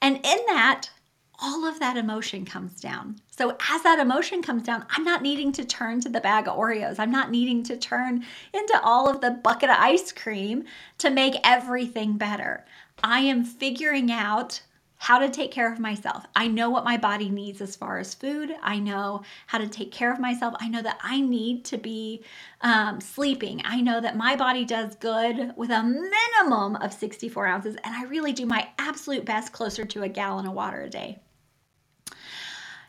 And 0.00 0.16
in 0.16 0.38
that, 0.46 0.90
all 1.38 1.66
of 1.66 1.78
that 1.80 1.96
emotion 1.96 2.44
comes 2.44 2.80
down. 2.80 3.16
So, 3.30 3.56
as 3.70 3.82
that 3.82 3.98
emotion 3.98 4.42
comes 4.42 4.62
down, 4.62 4.86
I'm 4.90 5.04
not 5.04 5.22
needing 5.22 5.52
to 5.52 5.64
turn 5.64 6.00
to 6.00 6.08
the 6.08 6.20
bag 6.20 6.48
of 6.48 6.56
Oreos. 6.56 6.98
I'm 6.98 7.10
not 7.10 7.30
needing 7.30 7.62
to 7.64 7.76
turn 7.76 8.24
into 8.52 8.80
all 8.82 9.08
of 9.08 9.20
the 9.20 9.30
bucket 9.30 9.70
of 9.70 9.76
ice 9.78 10.12
cream 10.12 10.64
to 10.98 11.10
make 11.10 11.34
everything 11.44 12.16
better. 12.16 12.64
I 13.02 13.20
am 13.20 13.44
figuring 13.44 14.10
out 14.10 14.62
how 14.98 15.18
to 15.18 15.28
take 15.28 15.50
care 15.50 15.70
of 15.70 15.78
myself. 15.78 16.24
I 16.34 16.48
know 16.48 16.70
what 16.70 16.84
my 16.84 16.96
body 16.96 17.28
needs 17.28 17.60
as 17.60 17.76
far 17.76 17.98
as 17.98 18.14
food. 18.14 18.54
I 18.62 18.78
know 18.78 19.22
how 19.46 19.58
to 19.58 19.68
take 19.68 19.92
care 19.92 20.12
of 20.12 20.18
myself. 20.18 20.54
I 20.58 20.68
know 20.68 20.82
that 20.82 20.98
I 21.02 21.20
need 21.20 21.64
to 21.66 21.78
be 21.78 22.24
um, 22.62 23.00
sleeping. 23.00 23.60
I 23.64 23.80
know 23.82 24.00
that 24.00 24.16
my 24.16 24.36
body 24.36 24.64
does 24.64 24.96
good 24.96 25.52
with 25.56 25.70
a 25.70 25.82
minimum 25.82 26.76
of 26.76 26.94
64 26.94 27.46
ounces, 27.46 27.76
and 27.84 27.94
I 27.94 28.04
really 28.04 28.32
do 28.32 28.46
my 28.46 28.68
absolute 28.78 29.24
best 29.24 29.52
closer 29.52 29.84
to 29.84 30.02
a 30.02 30.08
gallon 30.08 30.46
of 30.46 30.54
water 30.54 30.80
a 30.80 30.88
day. 30.88 31.18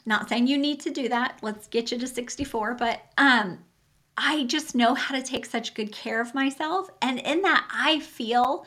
Not 0.08 0.30
saying 0.30 0.48
you 0.48 0.58
need 0.58 0.80
to 0.80 0.90
do 0.90 1.10
that. 1.10 1.38
Let's 1.42 1.68
get 1.68 1.92
you 1.92 2.00
to 2.00 2.08
64, 2.08 2.76
but 2.76 3.02
um 3.18 3.60
I 4.20 4.46
just 4.46 4.74
know 4.74 4.96
how 4.96 5.14
to 5.14 5.22
take 5.22 5.46
such 5.46 5.76
good 5.76 5.92
care 5.92 6.22
of 6.22 6.34
myself 6.34 6.90
and 7.04 7.20
in 7.20 7.44
that 7.44 7.68
I 7.72 8.00
feel 8.00 8.66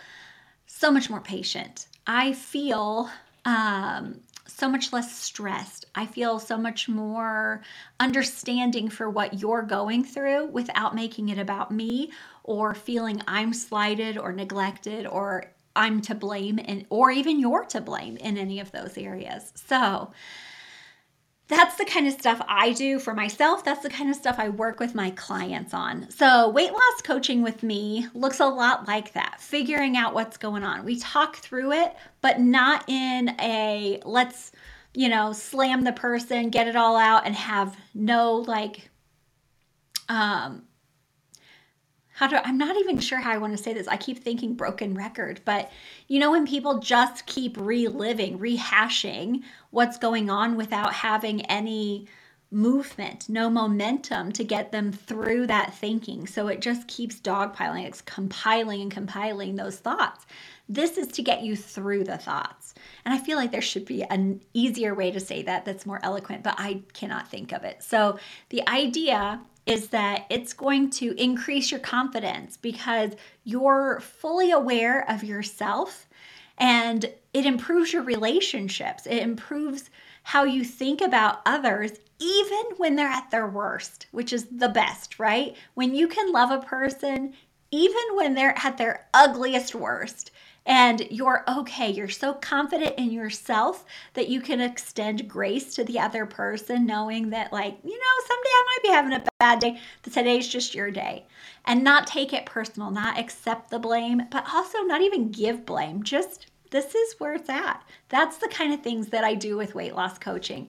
so 0.66 0.92
much 0.92 1.10
more 1.10 1.20
patient. 1.20 1.88
I 2.06 2.34
feel 2.34 3.08
um 3.46 4.20
so 4.46 4.68
much 4.68 4.92
less 4.92 5.16
stressed. 5.16 5.86
I 5.94 6.04
feel 6.04 6.38
so 6.38 6.58
much 6.58 6.88
more 6.88 7.62
understanding 7.98 8.90
for 8.90 9.08
what 9.08 9.40
you're 9.40 9.62
going 9.62 10.04
through 10.04 10.46
without 10.48 10.94
making 10.94 11.30
it 11.30 11.38
about 11.38 11.70
me 11.70 12.10
or 12.44 12.74
feeling 12.74 13.22
I'm 13.26 13.54
slighted 13.54 14.18
or 14.18 14.32
neglected 14.32 15.06
or 15.06 15.52
I'm 15.74 16.02
to 16.02 16.14
blame 16.14 16.58
and 16.62 16.84
or 16.90 17.10
even 17.10 17.40
you're 17.40 17.64
to 17.66 17.80
blame 17.80 18.18
in 18.18 18.36
any 18.36 18.60
of 18.60 18.72
those 18.72 18.98
areas. 18.98 19.52
So, 19.54 20.12
that's 21.50 21.76
the 21.76 21.84
kind 21.84 22.06
of 22.06 22.12
stuff 22.12 22.40
I 22.48 22.72
do 22.72 23.00
for 23.00 23.12
myself. 23.12 23.64
That's 23.64 23.82
the 23.82 23.90
kind 23.90 24.08
of 24.08 24.14
stuff 24.14 24.36
I 24.38 24.48
work 24.50 24.78
with 24.78 24.94
my 24.94 25.10
clients 25.10 25.74
on. 25.74 26.08
So, 26.08 26.48
weight 26.48 26.72
loss 26.72 27.02
coaching 27.02 27.42
with 27.42 27.64
me 27.64 28.06
looks 28.14 28.38
a 28.38 28.46
lot 28.46 28.86
like 28.86 29.12
that, 29.14 29.40
figuring 29.40 29.96
out 29.96 30.14
what's 30.14 30.36
going 30.36 30.62
on. 30.62 30.84
We 30.84 31.00
talk 31.00 31.36
through 31.36 31.72
it, 31.72 31.96
but 32.22 32.38
not 32.38 32.88
in 32.88 33.30
a 33.40 34.00
let's, 34.04 34.52
you 34.94 35.08
know, 35.08 35.32
slam 35.32 35.82
the 35.82 35.92
person, 35.92 36.50
get 36.50 36.68
it 36.68 36.76
all 36.76 36.96
out, 36.96 37.26
and 37.26 37.34
have 37.34 37.76
no 37.94 38.36
like, 38.36 38.88
um, 40.08 40.62
how 42.20 42.26
do 42.26 42.36
I'm 42.36 42.58
not 42.58 42.76
even 42.76 42.98
sure 42.98 43.18
how 43.18 43.30
I 43.30 43.38
want 43.38 43.56
to 43.56 43.62
say 43.62 43.72
this. 43.72 43.88
I 43.88 43.96
keep 43.96 44.18
thinking 44.18 44.52
broken 44.52 44.94
record, 44.94 45.40
but 45.46 45.72
you 46.06 46.18
know 46.18 46.32
when 46.32 46.46
people 46.46 46.78
just 46.78 47.24
keep 47.24 47.56
reliving, 47.56 48.38
rehashing 48.38 49.42
what's 49.70 49.96
going 49.96 50.28
on 50.28 50.54
without 50.54 50.92
having 50.92 51.40
any 51.46 52.08
movement, 52.50 53.30
no 53.30 53.48
momentum 53.48 54.32
to 54.32 54.44
get 54.44 54.70
them 54.70 54.92
through 54.92 55.46
that 55.46 55.72
thinking. 55.72 56.26
So 56.26 56.48
it 56.48 56.60
just 56.60 56.86
keeps 56.88 57.18
dogpiling, 57.18 57.86
it's 57.86 58.02
compiling 58.02 58.82
and 58.82 58.90
compiling 58.90 59.56
those 59.56 59.78
thoughts. 59.78 60.26
This 60.68 60.98
is 60.98 61.06
to 61.08 61.22
get 61.22 61.42
you 61.42 61.56
through 61.56 62.04
the 62.04 62.18
thoughts. 62.18 62.74
And 63.06 63.14
I 63.14 63.18
feel 63.18 63.38
like 63.38 63.50
there 63.50 63.62
should 63.62 63.86
be 63.86 64.02
an 64.02 64.42
easier 64.52 64.94
way 64.94 65.10
to 65.10 65.20
say 65.20 65.42
that 65.44 65.64
that's 65.64 65.86
more 65.86 66.00
eloquent, 66.02 66.42
but 66.42 66.56
I 66.58 66.82
cannot 66.92 67.28
think 67.28 67.52
of 67.52 67.64
it. 67.64 67.82
So 67.82 68.18
the 68.50 68.68
idea 68.68 69.40
is 69.66 69.88
that 69.88 70.26
it's 70.30 70.52
going 70.52 70.90
to 70.90 71.12
increase 71.22 71.70
your 71.70 71.80
confidence 71.80 72.56
because 72.56 73.12
you're 73.44 74.00
fully 74.00 74.50
aware 74.50 75.08
of 75.10 75.22
yourself 75.22 76.08
and 76.58 77.10
it 77.32 77.46
improves 77.46 77.92
your 77.92 78.02
relationships. 78.02 79.06
It 79.06 79.22
improves 79.22 79.90
how 80.22 80.44
you 80.44 80.64
think 80.64 81.00
about 81.00 81.40
others, 81.46 81.92
even 82.18 82.62
when 82.76 82.96
they're 82.96 83.08
at 83.08 83.30
their 83.30 83.48
worst, 83.48 84.06
which 84.12 84.32
is 84.32 84.46
the 84.50 84.68
best, 84.68 85.18
right? 85.18 85.56
When 85.74 85.94
you 85.94 86.06
can 86.06 86.32
love 86.32 86.50
a 86.50 86.64
person, 86.64 87.32
even 87.70 88.02
when 88.14 88.34
they're 88.34 88.58
at 88.64 88.78
their 88.78 89.06
ugliest 89.14 89.74
worst, 89.74 90.30
and 90.66 91.00
you're 91.10 91.42
okay. 91.48 91.90
You're 91.90 92.08
so 92.08 92.34
confident 92.34 92.98
in 92.98 93.10
yourself 93.10 93.84
that 94.14 94.28
you 94.28 94.40
can 94.40 94.60
extend 94.60 95.28
grace 95.28 95.74
to 95.74 95.84
the 95.84 95.98
other 95.98 96.26
person, 96.26 96.86
knowing 96.86 97.30
that, 97.30 97.52
like, 97.52 97.78
you 97.82 97.98
know, 97.98 98.26
someday 98.26 98.48
I 98.48 98.64
might 98.66 98.82
be 98.82 98.88
having 98.88 99.12
a 99.14 99.24
bad 99.38 99.58
day, 99.58 99.80
but 100.02 100.12
today's 100.12 100.48
just 100.48 100.74
your 100.74 100.90
day. 100.90 101.26
And 101.64 101.82
not 101.82 102.06
take 102.06 102.32
it 102.32 102.46
personal, 102.46 102.90
not 102.90 103.18
accept 103.18 103.70
the 103.70 103.78
blame, 103.78 104.22
but 104.30 104.44
also 104.52 104.80
not 104.80 105.00
even 105.00 105.30
give 105.30 105.64
blame. 105.64 106.02
Just 106.02 106.46
this 106.70 106.94
is 106.94 107.18
where 107.18 107.34
it's 107.34 107.48
at. 107.48 107.82
That's 108.08 108.36
the 108.36 108.48
kind 108.48 108.72
of 108.72 108.82
things 108.82 109.08
that 109.08 109.24
I 109.24 109.34
do 109.34 109.56
with 109.56 109.74
weight 109.74 109.94
loss 109.94 110.18
coaching. 110.18 110.68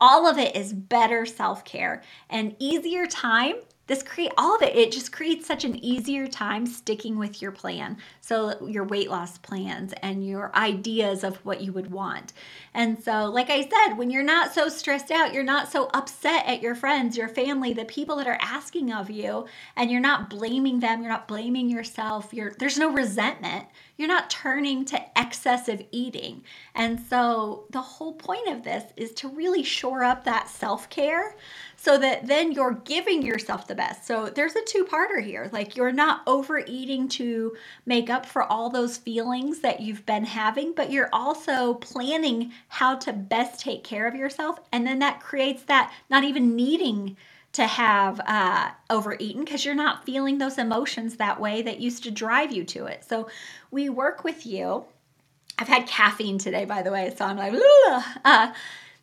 All 0.00 0.26
of 0.26 0.38
it 0.38 0.54
is 0.54 0.72
better 0.72 1.26
self 1.26 1.64
care 1.64 2.02
and 2.28 2.54
easier 2.58 3.06
time 3.06 3.56
this 3.90 4.04
create 4.04 4.30
all 4.38 4.54
of 4.54 4.62
it 4.62 4.76
it 4.76 4.92
just 4.92 5.10
creates 5.10 5.48
such 5.48 5.64
an 5.64 5.74
easier 5.84 6.28
time 6.28 6.64
sticking 6.64 7.18
with 7.18 7.42
your 7.42 7.50
plan. 7.50 7.96
So 8.20 8.64
your 8.64 8.84
weight 8.84 9.10
loss 9.10 9.36
plans 9.38 9.92
and 10.00 10.24
your 10.24 10.54
ideas 10.54 11.24
of 11.24 11.44
what 11.44 11.60
you 11.60 11.72
would 11.72 11.90
want. 11.90 12.32
And 12.72 13.02
so 13.02 13.24
like 13.24 13.50
i 13.50 13.62
said 13.62 13.96
when 13.96 14.10
you're 14.10 14.22
not 14.22 14.54
so 14.54 14.68
stressed 14.68 15.10
out 15.10 15.34
you're 15.34 15.42
not 15.42 15.72
so 15.72 15.90
upset 15.92 16.46
at 16.46 16.62
your 16.62 16.76
friends 16.76 17.16
your 17.16 17.28
family 17.28 17.72
the 17.72 17.84
people 17.84 18.16
that 18.16 18.28
are 18.28 18.38
asking 18.40 18.92
of 18.92 19.10
you 19.10 19.46
and 19.74 19.90
you're 19.90 20.00
not 20.00 20.30
blaming 20.30 20.78
them 20.78 21.00
you're 21.00 21.10
not 21.10 21.26
blaming 21.26 21.68
yourself 21.68 22.32
you're 22.32 22.52
there's 22.58 22.78
no 22.78 22.92
resentment 22.92 23.66
you're 24.00 24.08
not 24.08 24.30
turning 24.30 24.84
to 24.84 25.00
excessive 25.16 25.82
eating 25.92 26.42
and 26.74 26.98
so 26.98 27.66
the 27.70 27.80
whole 27.80 28.14
point 28.14 28.48
of 28.48 28.64
this 28.64 28.84
is 28.96 29.12
to 29.12 29.28
really 29.28 29.62
shore 29.62 30.02
up 30.02 30.24
that 30.24 30.48
self-care 30.48 31.36
so 31.82 31.96
that 31.96 32.26
then 32.26 32.52
you're 32.52 32.74
giving 32.84 33.22
yourself 33.22 33.66
the 33.66 33.74
best. 33.74 34.06
So 34.06 34.28
there's 34.28 34.54
a 34.54 34.62
two 34.66 34.84
parter 34.84 35.24
here. 35.24 35.48
Like 35.50 35.76
you're 35.76 35.92
not 35.92 36.20
overeating 36.26 37.08
to 37.08 37.56
make 37.86 38.10
up 38.10 38.26
for 38.26 38.42
all 38.42 38.68
those 38.68 38.98
feelings 38.98 39.60
that 39.60 39.80
you've 39.80 40.04
been 40.04 40.26
having, 40.26 40.74
but 40.74 40.90
you're 40.90 41.08
also 41.10 41.74
planning 41.74 42.52
how 42.68 42.96
to 42.96 43.14
best 43.14 43.60
take 43.60 43.82
care 43.82 44.06
of 44.06 44.14
yourself. 44.14 44.58
And 44.72 44.86
then 44.86 44.98
that 44.98 45.20
creates 45.20 45.62
that 45.64 45.90
not 46.10 46.22
even 46.22 46.54
needing 46.54 47.16
to 47.52 47.66
have 47.66 48.20
uh, 48.26 48.70
overeaten 48.88 49.44
because 49.44 49.64
you're 49.64 49.74
not 49.74 50.04
feeling 50.04 50.38
those 50.38 50.58
emotions 50.58 51.16
that 51.16 51.40
way 51.40 51.62
that 51.62 51.80
used 51.80 52.04
to 52.04 52.10
drive 52.10 52.52
you 52.52 52.64
to 52.64 52.86
it. 52.86 53.04
So 53.04 53.28
we 53.70 53.88
work 53.88 54.22
with 54.22 54.46
you. 54.46 54.84
I've 55.58 55.68
had 55.68 55.86
caffeine 55.86 56.38
today, 56.38 56.64
by 56.64 56.82
the 56.82 56.92
way, 56.92 57.12
so 57.14 57.24
I'm 57.24 57.36
like, 57.36 57.54
uh, 58.24 58.52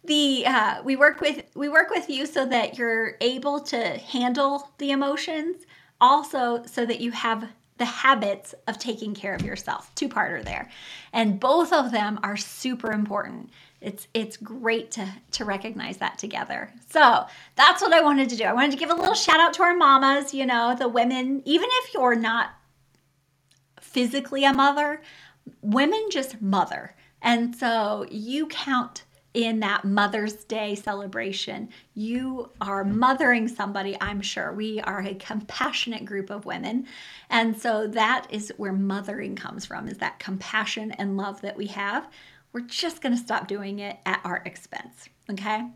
the 0.05 0.45
uh, 0.47 0.81
we 0.83 0.95
work 0.95 1.21
with 1.21 1.43
we 1.53 1.69
work 1.69 1.89
with 1.89 2.09
you 2.09 2.25
so 2.25 2.45
that 2.45 2.77
you're 2.77 3.17
able 3.21 3.59
to 3.59 3.97
handle 3.97 4.71
the 4.77 4.91
emotions 4.91 5.57
also 5.99 6.63
so 6.65 6.85
that 6.85 7.01
you 7.01 7.11
have 7.11 7.49
the 7.77 7.85
habits 7.85 8.55
of 8.67 8.77
taking 8.79 9.13
care 9.13 9.35
of 9.35 9.43
yourself. 9.43 9.93
Two 9.95 10.09
parter 10.09 10.43
there. 10.43 10.69
And 11.13 11.39
both 11.39 11.71
of 11.71 11.91
them 11.91 12.19
are 12.23 12.37
super 12.37 12.91
important. 12.91 13.49
It's 13.79 14.07
it's 14.13 14.37
great 14.37 14.91
to 14.91 15.07
to 15.31 15.45
recognize 15.45 15.97
that 15.97 16.17
together. 16.17 16.71
So 16.89 17.25
that's 17.55 17.81
what 17.81 17.93
i 17.93 18.01
wanted 18.01 18.29
to 18.29 18.35
do. 18.35 18.43
I 18.43 18.53
wanted 18.53 18.71
to 18.71 18.77
give 18.77 18.89
a 18.89 18.95
little 18.95 19.13
shout 19.13 19.39
out 19.39 19.53
to 19.53 19.63
our 19.63 19.75
mamas 19.75 20.33
you 20.33 20.45
know 20.45 20.75
the 20.77 20.87
women 20.87 21.43
even 21.45 21.69
if 21.71 21.93
you're 21.93 22.15
not 22.15 22.51
physically 23.79 24.43
a 24.43 24.53
mother 24.53 25.01
women 25.61 26.07
just 26.09 26.41
mother. 26.41 26.95
And 27.21 27.55
so 27.55 28.05
you 28.09 28.47
count 28.47 29.03
in 29.37 29.59
that 29.59 29.85
Mother's 29.85 30.33
Day 30.45 30.73
celebration. 30.73 31.69
You 31.93 32.49
are 32.59 32.83
mothering 32.83 33.47
somebody, 33.47 33.95
I'm 34.01 34.19
sure. 34.19 34.51
We 34.51 34.81
are 34.81 34.99
a 35.03 35.13
compassionate 35.13 36.05
group 36.05 36.31
of 36.31 36.47
women. 36.47 36.87
And 37.29 37.55
so 37.55 37.85
that 37.89 38.25
is 38.31 38.51
where 38.57 38.73
mothering 38.73 39.35
comes 39.35 39.63
from, 39.63 39.87
is 39.87 39.99
that 39.99 40.17
compassion 40.17 40.91
and 40.93 41.17
love 41.17 41.39
that 41.41 41.55
we 41.55 41.67
have. 41.67 42.09
We're 42.51 42.61
just 42.61 43.03
going 43.03 43.15
to 43.15 43.21
stop 43.21 43.47
doing 43.47 43.77
it 43.77 43.97
at 44.07 44.21
our 44.23 44.41
expense, 44.43 45.07
okay? 45.29 45.67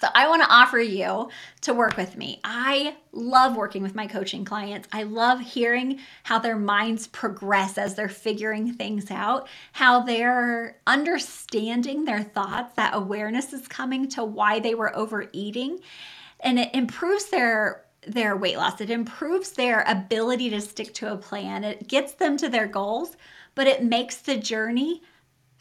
So 0.00 0.08
I 0.14 0.28
want 0.28 0.42
to 0.42 0.48
offer 0.48 0.80
you 0.80 1.28
to 1.60 1.74
work 1.74 1.98
with 1.98 2.16
me. 2.16 2.40
I 2.42 2.96
love 3.12 3.54
working 3.54 3.82
with 3.82 3.94
my 3.94 4.06
coaching 4.06 4.46
clients. 4.46 4.88
I 4.92 5.02
love 5.02 5.40
hearing 5.40 6.00
how 6.22 6.38
their 6.38 6.56
minds 6.56 7.06
progress 7.06 7.76
as 7.76 7.94
they're 7.94 8.08
figuring 8.08 8.72
things 8.72 9.10
out, 9.10 9.46
how 9.72 10.00
they're 10.00 10.78
understanding 10.86 12.06
their 12.06 12.22
thoughts, 12.22 12.74
that 12.76 12.94
awareness 12.94 13.52
is 13.52 13.68
coming 13.68 14.08
to 14.10 14.24
why 14.24 14.58
they 14.58 14.74
were 14.74 14.96
overeating, 14.96 15.80
and 16.40 16.58
it 16.58 16.74
improves 16.74 17.28
their 17.28 17.84
their 18.06 18.34
weight 18.34 18.56
loss. 18.56 18.80
It 18.80 18.88
improves 18.88 19.52
their 19.52 19.84
ability 19.86 20.48
to 20.48 20.62
stick 20.62 20.94
to 20.94 21.12
a 21.12 21.18
plan. 21.18 21.64
It 21.64 21.86
gets 21.86 22.12
them 22.12 22.38
to 22.38 22.48
their 22.48 22.66
goals, 22.66 23.14
but 23.54 23.66
it 23.66 23.84
makes 23.84 24.16
the 24.16 24.38
journey 24.38 25.02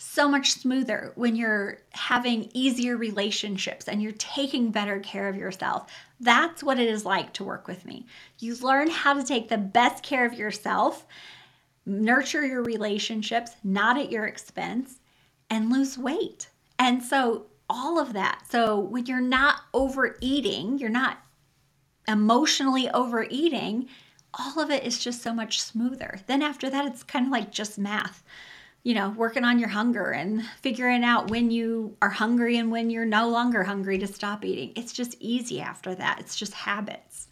so 0.01 0.29
much 0.29 0.53
smoother 0.53 1.11
when 1.15 1.35
you're 1.35 1.79
having 1.91 2.49
easier 2.53 2.95
relationships 2.95 3.89
and 3.89 4.01
you're 4.01 4.13
taking 4.13 4.71
better 4.71 4.97
care 5.01 5.27
of 5.27 5.35
yourself. 5.35 5.91
That's 6.21 6.63
what 6.63 6.79
it 6.79 6.87
is 6.87 7.03
like 7.03 7.33
to 7.33 7.43
work 7.43 7.67
with 7.67 7.85
me. 7.85 8.05
You 8.39 8.55
learn 8.55 8.89
how 8.89 9.13
to 9.13 9.25
take 9.25 9.49
the 9.49 9.57
best 9.57 10.01
care 10.01 10.25
of 10.25 10.33
yourself, 10.33 11.05
nurture 11.85 12.45
your 12.45 12.63
relationships, 12.63 13.51
not 13.61 13.97
at 13.97 14.09
your 14.09 14.25
expense, 14.25 15.01
and 15.49 15.69
lose 15.69 15.97
weight. 15.97 16.47
And 16.79 17.03
so, 17.03 17.47
all 17.69 17.99
of 17.99 18.13
that. 18.13 18.43
So, 18.49 18.79
when 18.79 19.05
you're 19.05 19.19
not 19.19 19.63
overeating, 19.73 20.79
you're 20.79 20.89
not 20.89 21.17
emotionally 22.07 22.89
overeating, 22.91 23.89
all 24.33 24.61
of 24.61 24.71
it 24.71 24.85
is 24.85 24.97
just 24.97 25.21
so 25.21 25.33
much 25.33 25.61
smoother. 25.61 26.21
Then, 26.25 26.41
after 26.41 26.69
that, 26.69 26.85
it's 26.85 27.03
kind 27.03 27.25
of 27.25 27.33
like 27.33 27.51
just 27.51 27.77
math 27.77 28.23
you 28.83 28.93
know, 28.93 29.09
working 29.09 29.43
on 29.43 29.59
your 29.59 29.69
hunger 29.69 30.11
and 30.11 30.43
figuring 30.61 31.03
out 31.03 31.29
when 31.29 31.51
you 31.51 31.95
are 32.01 32.09
hungry 32.09 32.57
and 32.57 32.71
when 32.71 32.89
you're 32.89 33.05
no 33.05 33.29
longer 33.29 33.63
hungry 33.63 33.97
to 33.99 34.07
stop 34.07 34.45
eating. 34.45 34.71
It's 34.75 34.93
just 34.93 35.17
easy 35.19 35.59
after 35.59 35.93
that. 35.95 36.19
It's 36.19 36.35
just 36.35 36.53
habits. 36.53 37.27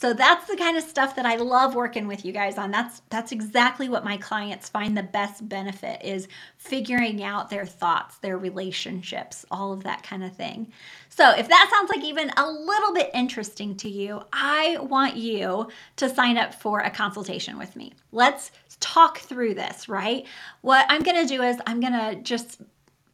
So 0.00 0.12
that's 0.12 0.46
the 0.46 0.56
kind 0.56 0.76
of 0.76 0.84
stuff 0.84 1.16
that 1.16 1.26
I 1.26 1.34
love 1.34 1.74
working 1.74 2.06
with 2.06 2.24
you 2.24 2.30
guys 2.30 2.56
on. 2.56 2.70
That's 2.70 3.02
that's 3.10 3.32
exactly 3.32 3.88
what 3.88 4.04
my 4.04 4.16
clients 4.16 4.68
find 4.68 4.96
the 4.96 5.02
best 5.02 5.48
benefit 5.48 6.04
is 6.04 6.28
figuring 6.56 7.24
out 7.24 7.50
their 7.50 7.66
thoughts, 7.66 8.16
their 8.18 8.38
relationships, 8.38 9.44
all 9.50 9.72
of 9.72 9.82
that 9.82 10.04
kind 10.04 10.22
of 10.22 10.36
thing. 10.36 10.70
So, 11.08 11.32
if 11.32 11.48
that 11.48 11.68
sounds 11.68 11.90
like 11.90 12.04
even 12.04 12.30
a 12.36 12.48
little 12.48 12.94
bit 12.94 13.10
interesting 13.12 13.74
to 13.78 13.88
you, 13.88 14.22
I 14.32 14.78
want 14.80 15.16
you 15.16 15.66
to 15.96 16.08
sign 16.08 16.38
up 16.38 16.54
for 16.54 16.78
a 16.78 16.90
consultation 16.90 17.58
with 17.58 17.74
me. 17.74 17.92
Let's 18.12 18.52
talk 18.80 19.18
through 19.18 19.54
this, 19.54 19.88
right? 19.88 20.24
What 20.60 20.86
I'm 20.88 21.02
going 21.02 21.26
to 21.26 21.26
do 21.26 21.42
is 21.42 21.56
I'm 21.66 21.80
going 21.80 21.92
to 21.92 22.20
just 22.22 22.60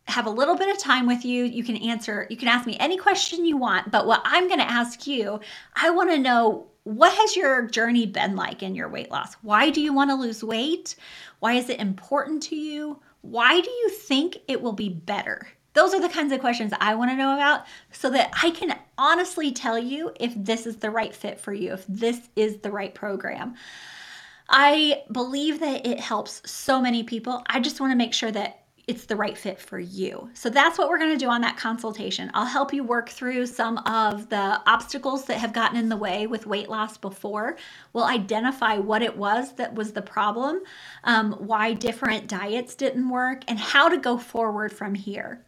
have 0.06 0.26
a 0.26 0.30
little 0.30 0.56
bit 0.56 0.68
of 0.68 0.78
time 0.78 1.06
with 1.06 1.24
you. 1.24 1.44
You 1.44 1.64
can 1.64 1.76
answer, 1.78 2.26
you 2.28 2.36
can 2.36 2.48
ask 2.48 2.66
me 2.66 2.76
any 2.78 2.98
question 2.98 3.44
you 3.44 3.56
want, 3.56 3.90
but 3.90 4.06
what 4.06 4.20
I'm 4.24 4.48
going 4.48 4.60
to 4.60 4.70
ask 4.70 5.06
you, 5.06 5.40
I 5.74 5.90
want 5.90 6.10
to 6.10 6.18
know 6.18 6.66
what 6.84 7.14
has 7.14 7.34
your 7.34 7.66
journey 7.66 8.04
been 8.04 8.36
like 8.36 8.62
in 8.62 8.74
your 8.74 8.90
weight 8.90 9.10
loss? 9.10 9.34
Why 9.40 9.70
do 9.70 9.80
you 9.80 9.94
want 9.94 10.10
to 10.10 10.16
lose 10.16 10.44
weight? 10.44 10.96
Why 11.38 11.54
is 11.54 11.70
it 11.70 11.80
important 11.80 12.42
to 12.44 12.56
you? 12.56 13.00
Why 13.22 13.58
do 13.60 13.70
you 13.70 13.88
think 13.88 14.36
it 14.48 14.60
will 14.60 14.74
be 14.74 14.90
better? 14.90 15.48
Those 15.72 15.94
are 15.94 16.00
the 16.00 16.10
kinds 16.10 16.32
of 16.32 16.40
questions 16.40 16.72
I 16.78 16.94
want 16.94 17.10
to 17.10 17.16
know 17.16 17.34
about 17.34 17.64
so 17.90 18.10
that 18.10 18.30
I 18.42 18.50
can 18.50 18.78
honestly 18.98 19.50
tell 19.50 19.78
you 19.78 20.12
if 20.20 20.32
this 20.36 20.66
is 20.66 20.76
the 20.76 20.90
right 20.90 21.14
fit 21.14 21.40
for 21.40 21.54
you, 21.54 21.72
if 21.72 21.86
this 21.88 22.20
is 22.36 22.58
the 22.58 22.70
right 22.70 22.94
program. 22.94 23.54
I 24.48 25.02
believe 25.10 25.60
that 25.60 25.86
it 25.86 26.00
helps 26.00 26.42
so 26.50 26.80
many 26.80 27.02
people. 27.02 27.42
I 27.46 27.60
just 27.60 27.80
want 27.80 27.92
to 27.92 27.96
make 27.96 28.12
sure 28.12 28.30
that 28.30 28.64
it's 28.86 29.06
the 29.06 29.16
right 29.16 29.36
fit 29.36 29.58
for 29.58 29.78
you. 29.78 30.28
So 30.34 30.50
that's 30.50 30.76
what 30.76 30.90
we're 30.90 30.98
going 30.98 31.12
to 31.12 31.24
do 31.24 31.30
on 31.30 31.40
that 31.40 31.56
consultation. 31.56 32.30
I'll 32.34 32.44
help 32.44 32.74
you 32.74 32.84
work 32.84 33.08
through 33.08 33.46
some 33.46 33.78
of 33.78 34.28
the 34.28 34.60
obstacles 34.66 35.24
that 35.24 35.38
have 35.38 35.54
gotten 35.54 35.78
in 35.78 35.88
the 35.88 35.96
way 35.96 36.26
with 36.26 36.46
weight 36.46 36.68
loss 36.68 36.98
before. 36.98 37.56
We'll 37.94 38.04
identify 38.04 38.76
what 38.76 39.02
it 39.02 39.16
was 39.16 39.54
that 39.54 39.74
was 39.74 39.92
the 39.92 40.02
problem, 40.02 40.60
um, 41.04 41.32
why 41.32 41.72
different 41.72 42.28
diets 42.28 42.74
didn't 42.74 43.08
work, 43.08 43.42
and 43.48 43.58
how 43.58 43.88
to 43.88 43.96
go 43.96 44.18
forward 44.18 44.72
from 44.72 44.94
here 44.94 45.44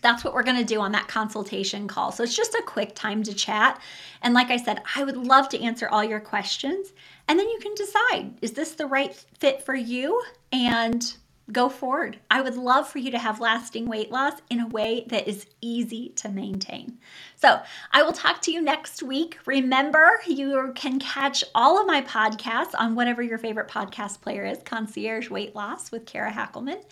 that's 0.00 0.24
what 0.24 0.34
we're 0.34 0.42
going 0.42 0.56
to 0.56 0.64
do 0.64 0.80
on 0.80 0.92
that 0.92 1.08
consultation 1.08 1.88
call. 1.88 2.12
So 2.12 2.22
it's 2.22 2.36
just 2.36 2.54
a 2.54 2.62
quick 2.64 2.94
time 2.94 3.22
to 3.24 3.34
chat. 3.34 3.80
And 4.22 4.34
like 4.34 4.50
I 4.50 4.56
said, 4.56 4.82
I 4.94 5.04
would 5.04 5.16
love 5.16 5.48
to 5.50 5.60
answer 5.60 5.88
all 5.88 6.04
your 6.04 6.20
questions. 6.20 6.92
And 7.28 7.38
then 7.38 7.48
you 7.48 7.58
can 7.60 7.74
decide 7.74 8.34
is 8.42 8.52
this 8.52 8.72
the 8.72 8.86
right 8.86 9.14
fit 9.38 9.62
for 9.62 9.74
you? 9.74 10.22
And 10.50 11.14
go 11.52 11.68
forward. 11.68 12.18
I 12.30 12.42
would 12.42 12.56
love 12.56 12.88
for 12.88 12.98
you 12.98 13.10
to 13.10 13.18
have 13.18 13.40
lasting 13.40 13.86
weight 13.86 14.10
loss 14.10 14.34
in 14.50 14.60
a 14.60 14.66
way 14.66 15.04
that 15.08 15.26
is 15.26 15.46
easy 15.60 16.10
to 16.16 16.28
maintain. 16.28 16.98
So, 17.36 17.60
I 17.92 18.02
will 18.02 18.12
talk 18.12 18.42
to 18.42 18.52
you 18.52 18.60
next 18.60 19.02
week. 19.02 19.38
Remember, 19.46 20.20
you 20.26 20.72
can 20.74 20.98
catch 20.98 21.42
all 21.54 21.80
of 21.80 21.86
my 21.86 22.02
podcasts 22.02 22.74
on 22.78 22.94
whatever 22.94 23.22
your 23.22 23.38
favorite 23.38 23.68
podcast 23.68 24.20
player 24.20 24.44
is 24.44 24.58
Concierge 24.62 25.30
Weight 25.30 25.54
Loss 25.54 25.90
with 25.90 26.04
Kara 26.04 26.32
Hackelman. 26.32 26.82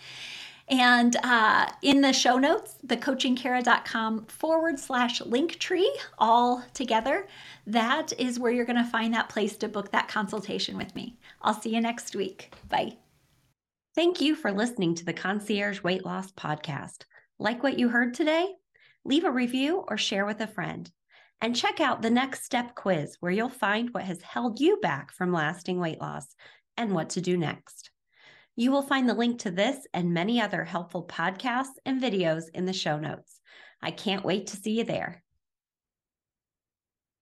And 0.69 1.15
uh, 1.23 1.69
in 1.81 2.01
the 2.01 2.11
show 2.11 2.37
notes, 2.37 2.75
thecoachingkara.com 2.85 4.25
forward 4.25 4.79
slash 4.79 5.21
link 5.21 5.59
tree, 5.59 5.97
all 6.17 6.63
together, 6.73 7.27
that 7.67 8.11
is 8.19 8.37
where 8.37 8.51
you're 8.51 8.65
going 8.65 8.83
to 8.83 8.89
find 8.89 9.13
that 9.13 9.29
place 9.29 9.55
to 9.57 9.69
book 9.69 9.91
that 9.91 10.09
consultation 10.09 10.75
with 10.75 10.93
me. 10.93 11.17
I'll 11.41 11.53
see 11.53 11.73
you 11.73 11.79
next 11.79 12.15
week. 12.15 12.53
Bye. 12.67 12.97
Thank 13.95 14.19
you 14.19 14.35
for 14.35 14.51
listening 14.51 14.93
to 14.95 15.05
the 15.05 15.13
Concierge 15.13 15.81
Weight 15.83 16.05
Loss 16.05 16.33
Podcast. 16.33 17.03
Like 17.39 17.63
what 17.63 17.79
you 17.79 17.89
heard 17.89 18.13
today? 18.13 18.53
Leave 19.05 19.23
a 19.23 19.31
review 19.31 19.85
or 19.87 19.97
share 19.97 20.25
with 20.25 20.41
a 20.41 20.47
friend. 20.47 20.91
And 21.39 21.55
check 21.55 21.79
out 21.79 22.01
the 22.01 22.09
next 22.09 22.43
step 22.43 22.75
quiz 22.75 23.15
where 23.21 23.31
you'll 23.31 23.47
find 23.47 23.93
what 23.93 24.03
has 24.03 24.21
held 24.21 24.59
you 24.59 24.77
back 24.81 25.13
from 25.13 25.31
lasting 25.31 25.79
weight 25.79 26.01
loss 26.01 26.35
and 26.75 26.93
what 26.93 27.09
to 27.11 27.21
do 27.21 27.37
next. 27.37 27.91
You 28.59 28.71
will 28.71 28.81
find 28.81 29.07
the 29.07 29.13
link 29.13 29.37
to 29.41 29.51
this 29.51 29.85
and 29.93 30.15
many 30.15 30.41
other 30.41 30.63
helpful 30.63 31.03
podcasts 31.03 31.77
and 31.85 32.01
videos 32.01 32.45
in 32.55 32.65
the 32.65 32.73
show 32.73 32.97
notes. 32.97 33.39
I 33.83 33.91
can't 33.91 34.25
wait 34.25 34.47
to 34.47 34.57
see 34.57 34.79
you 34.79 34.83
there. 34.83 35.23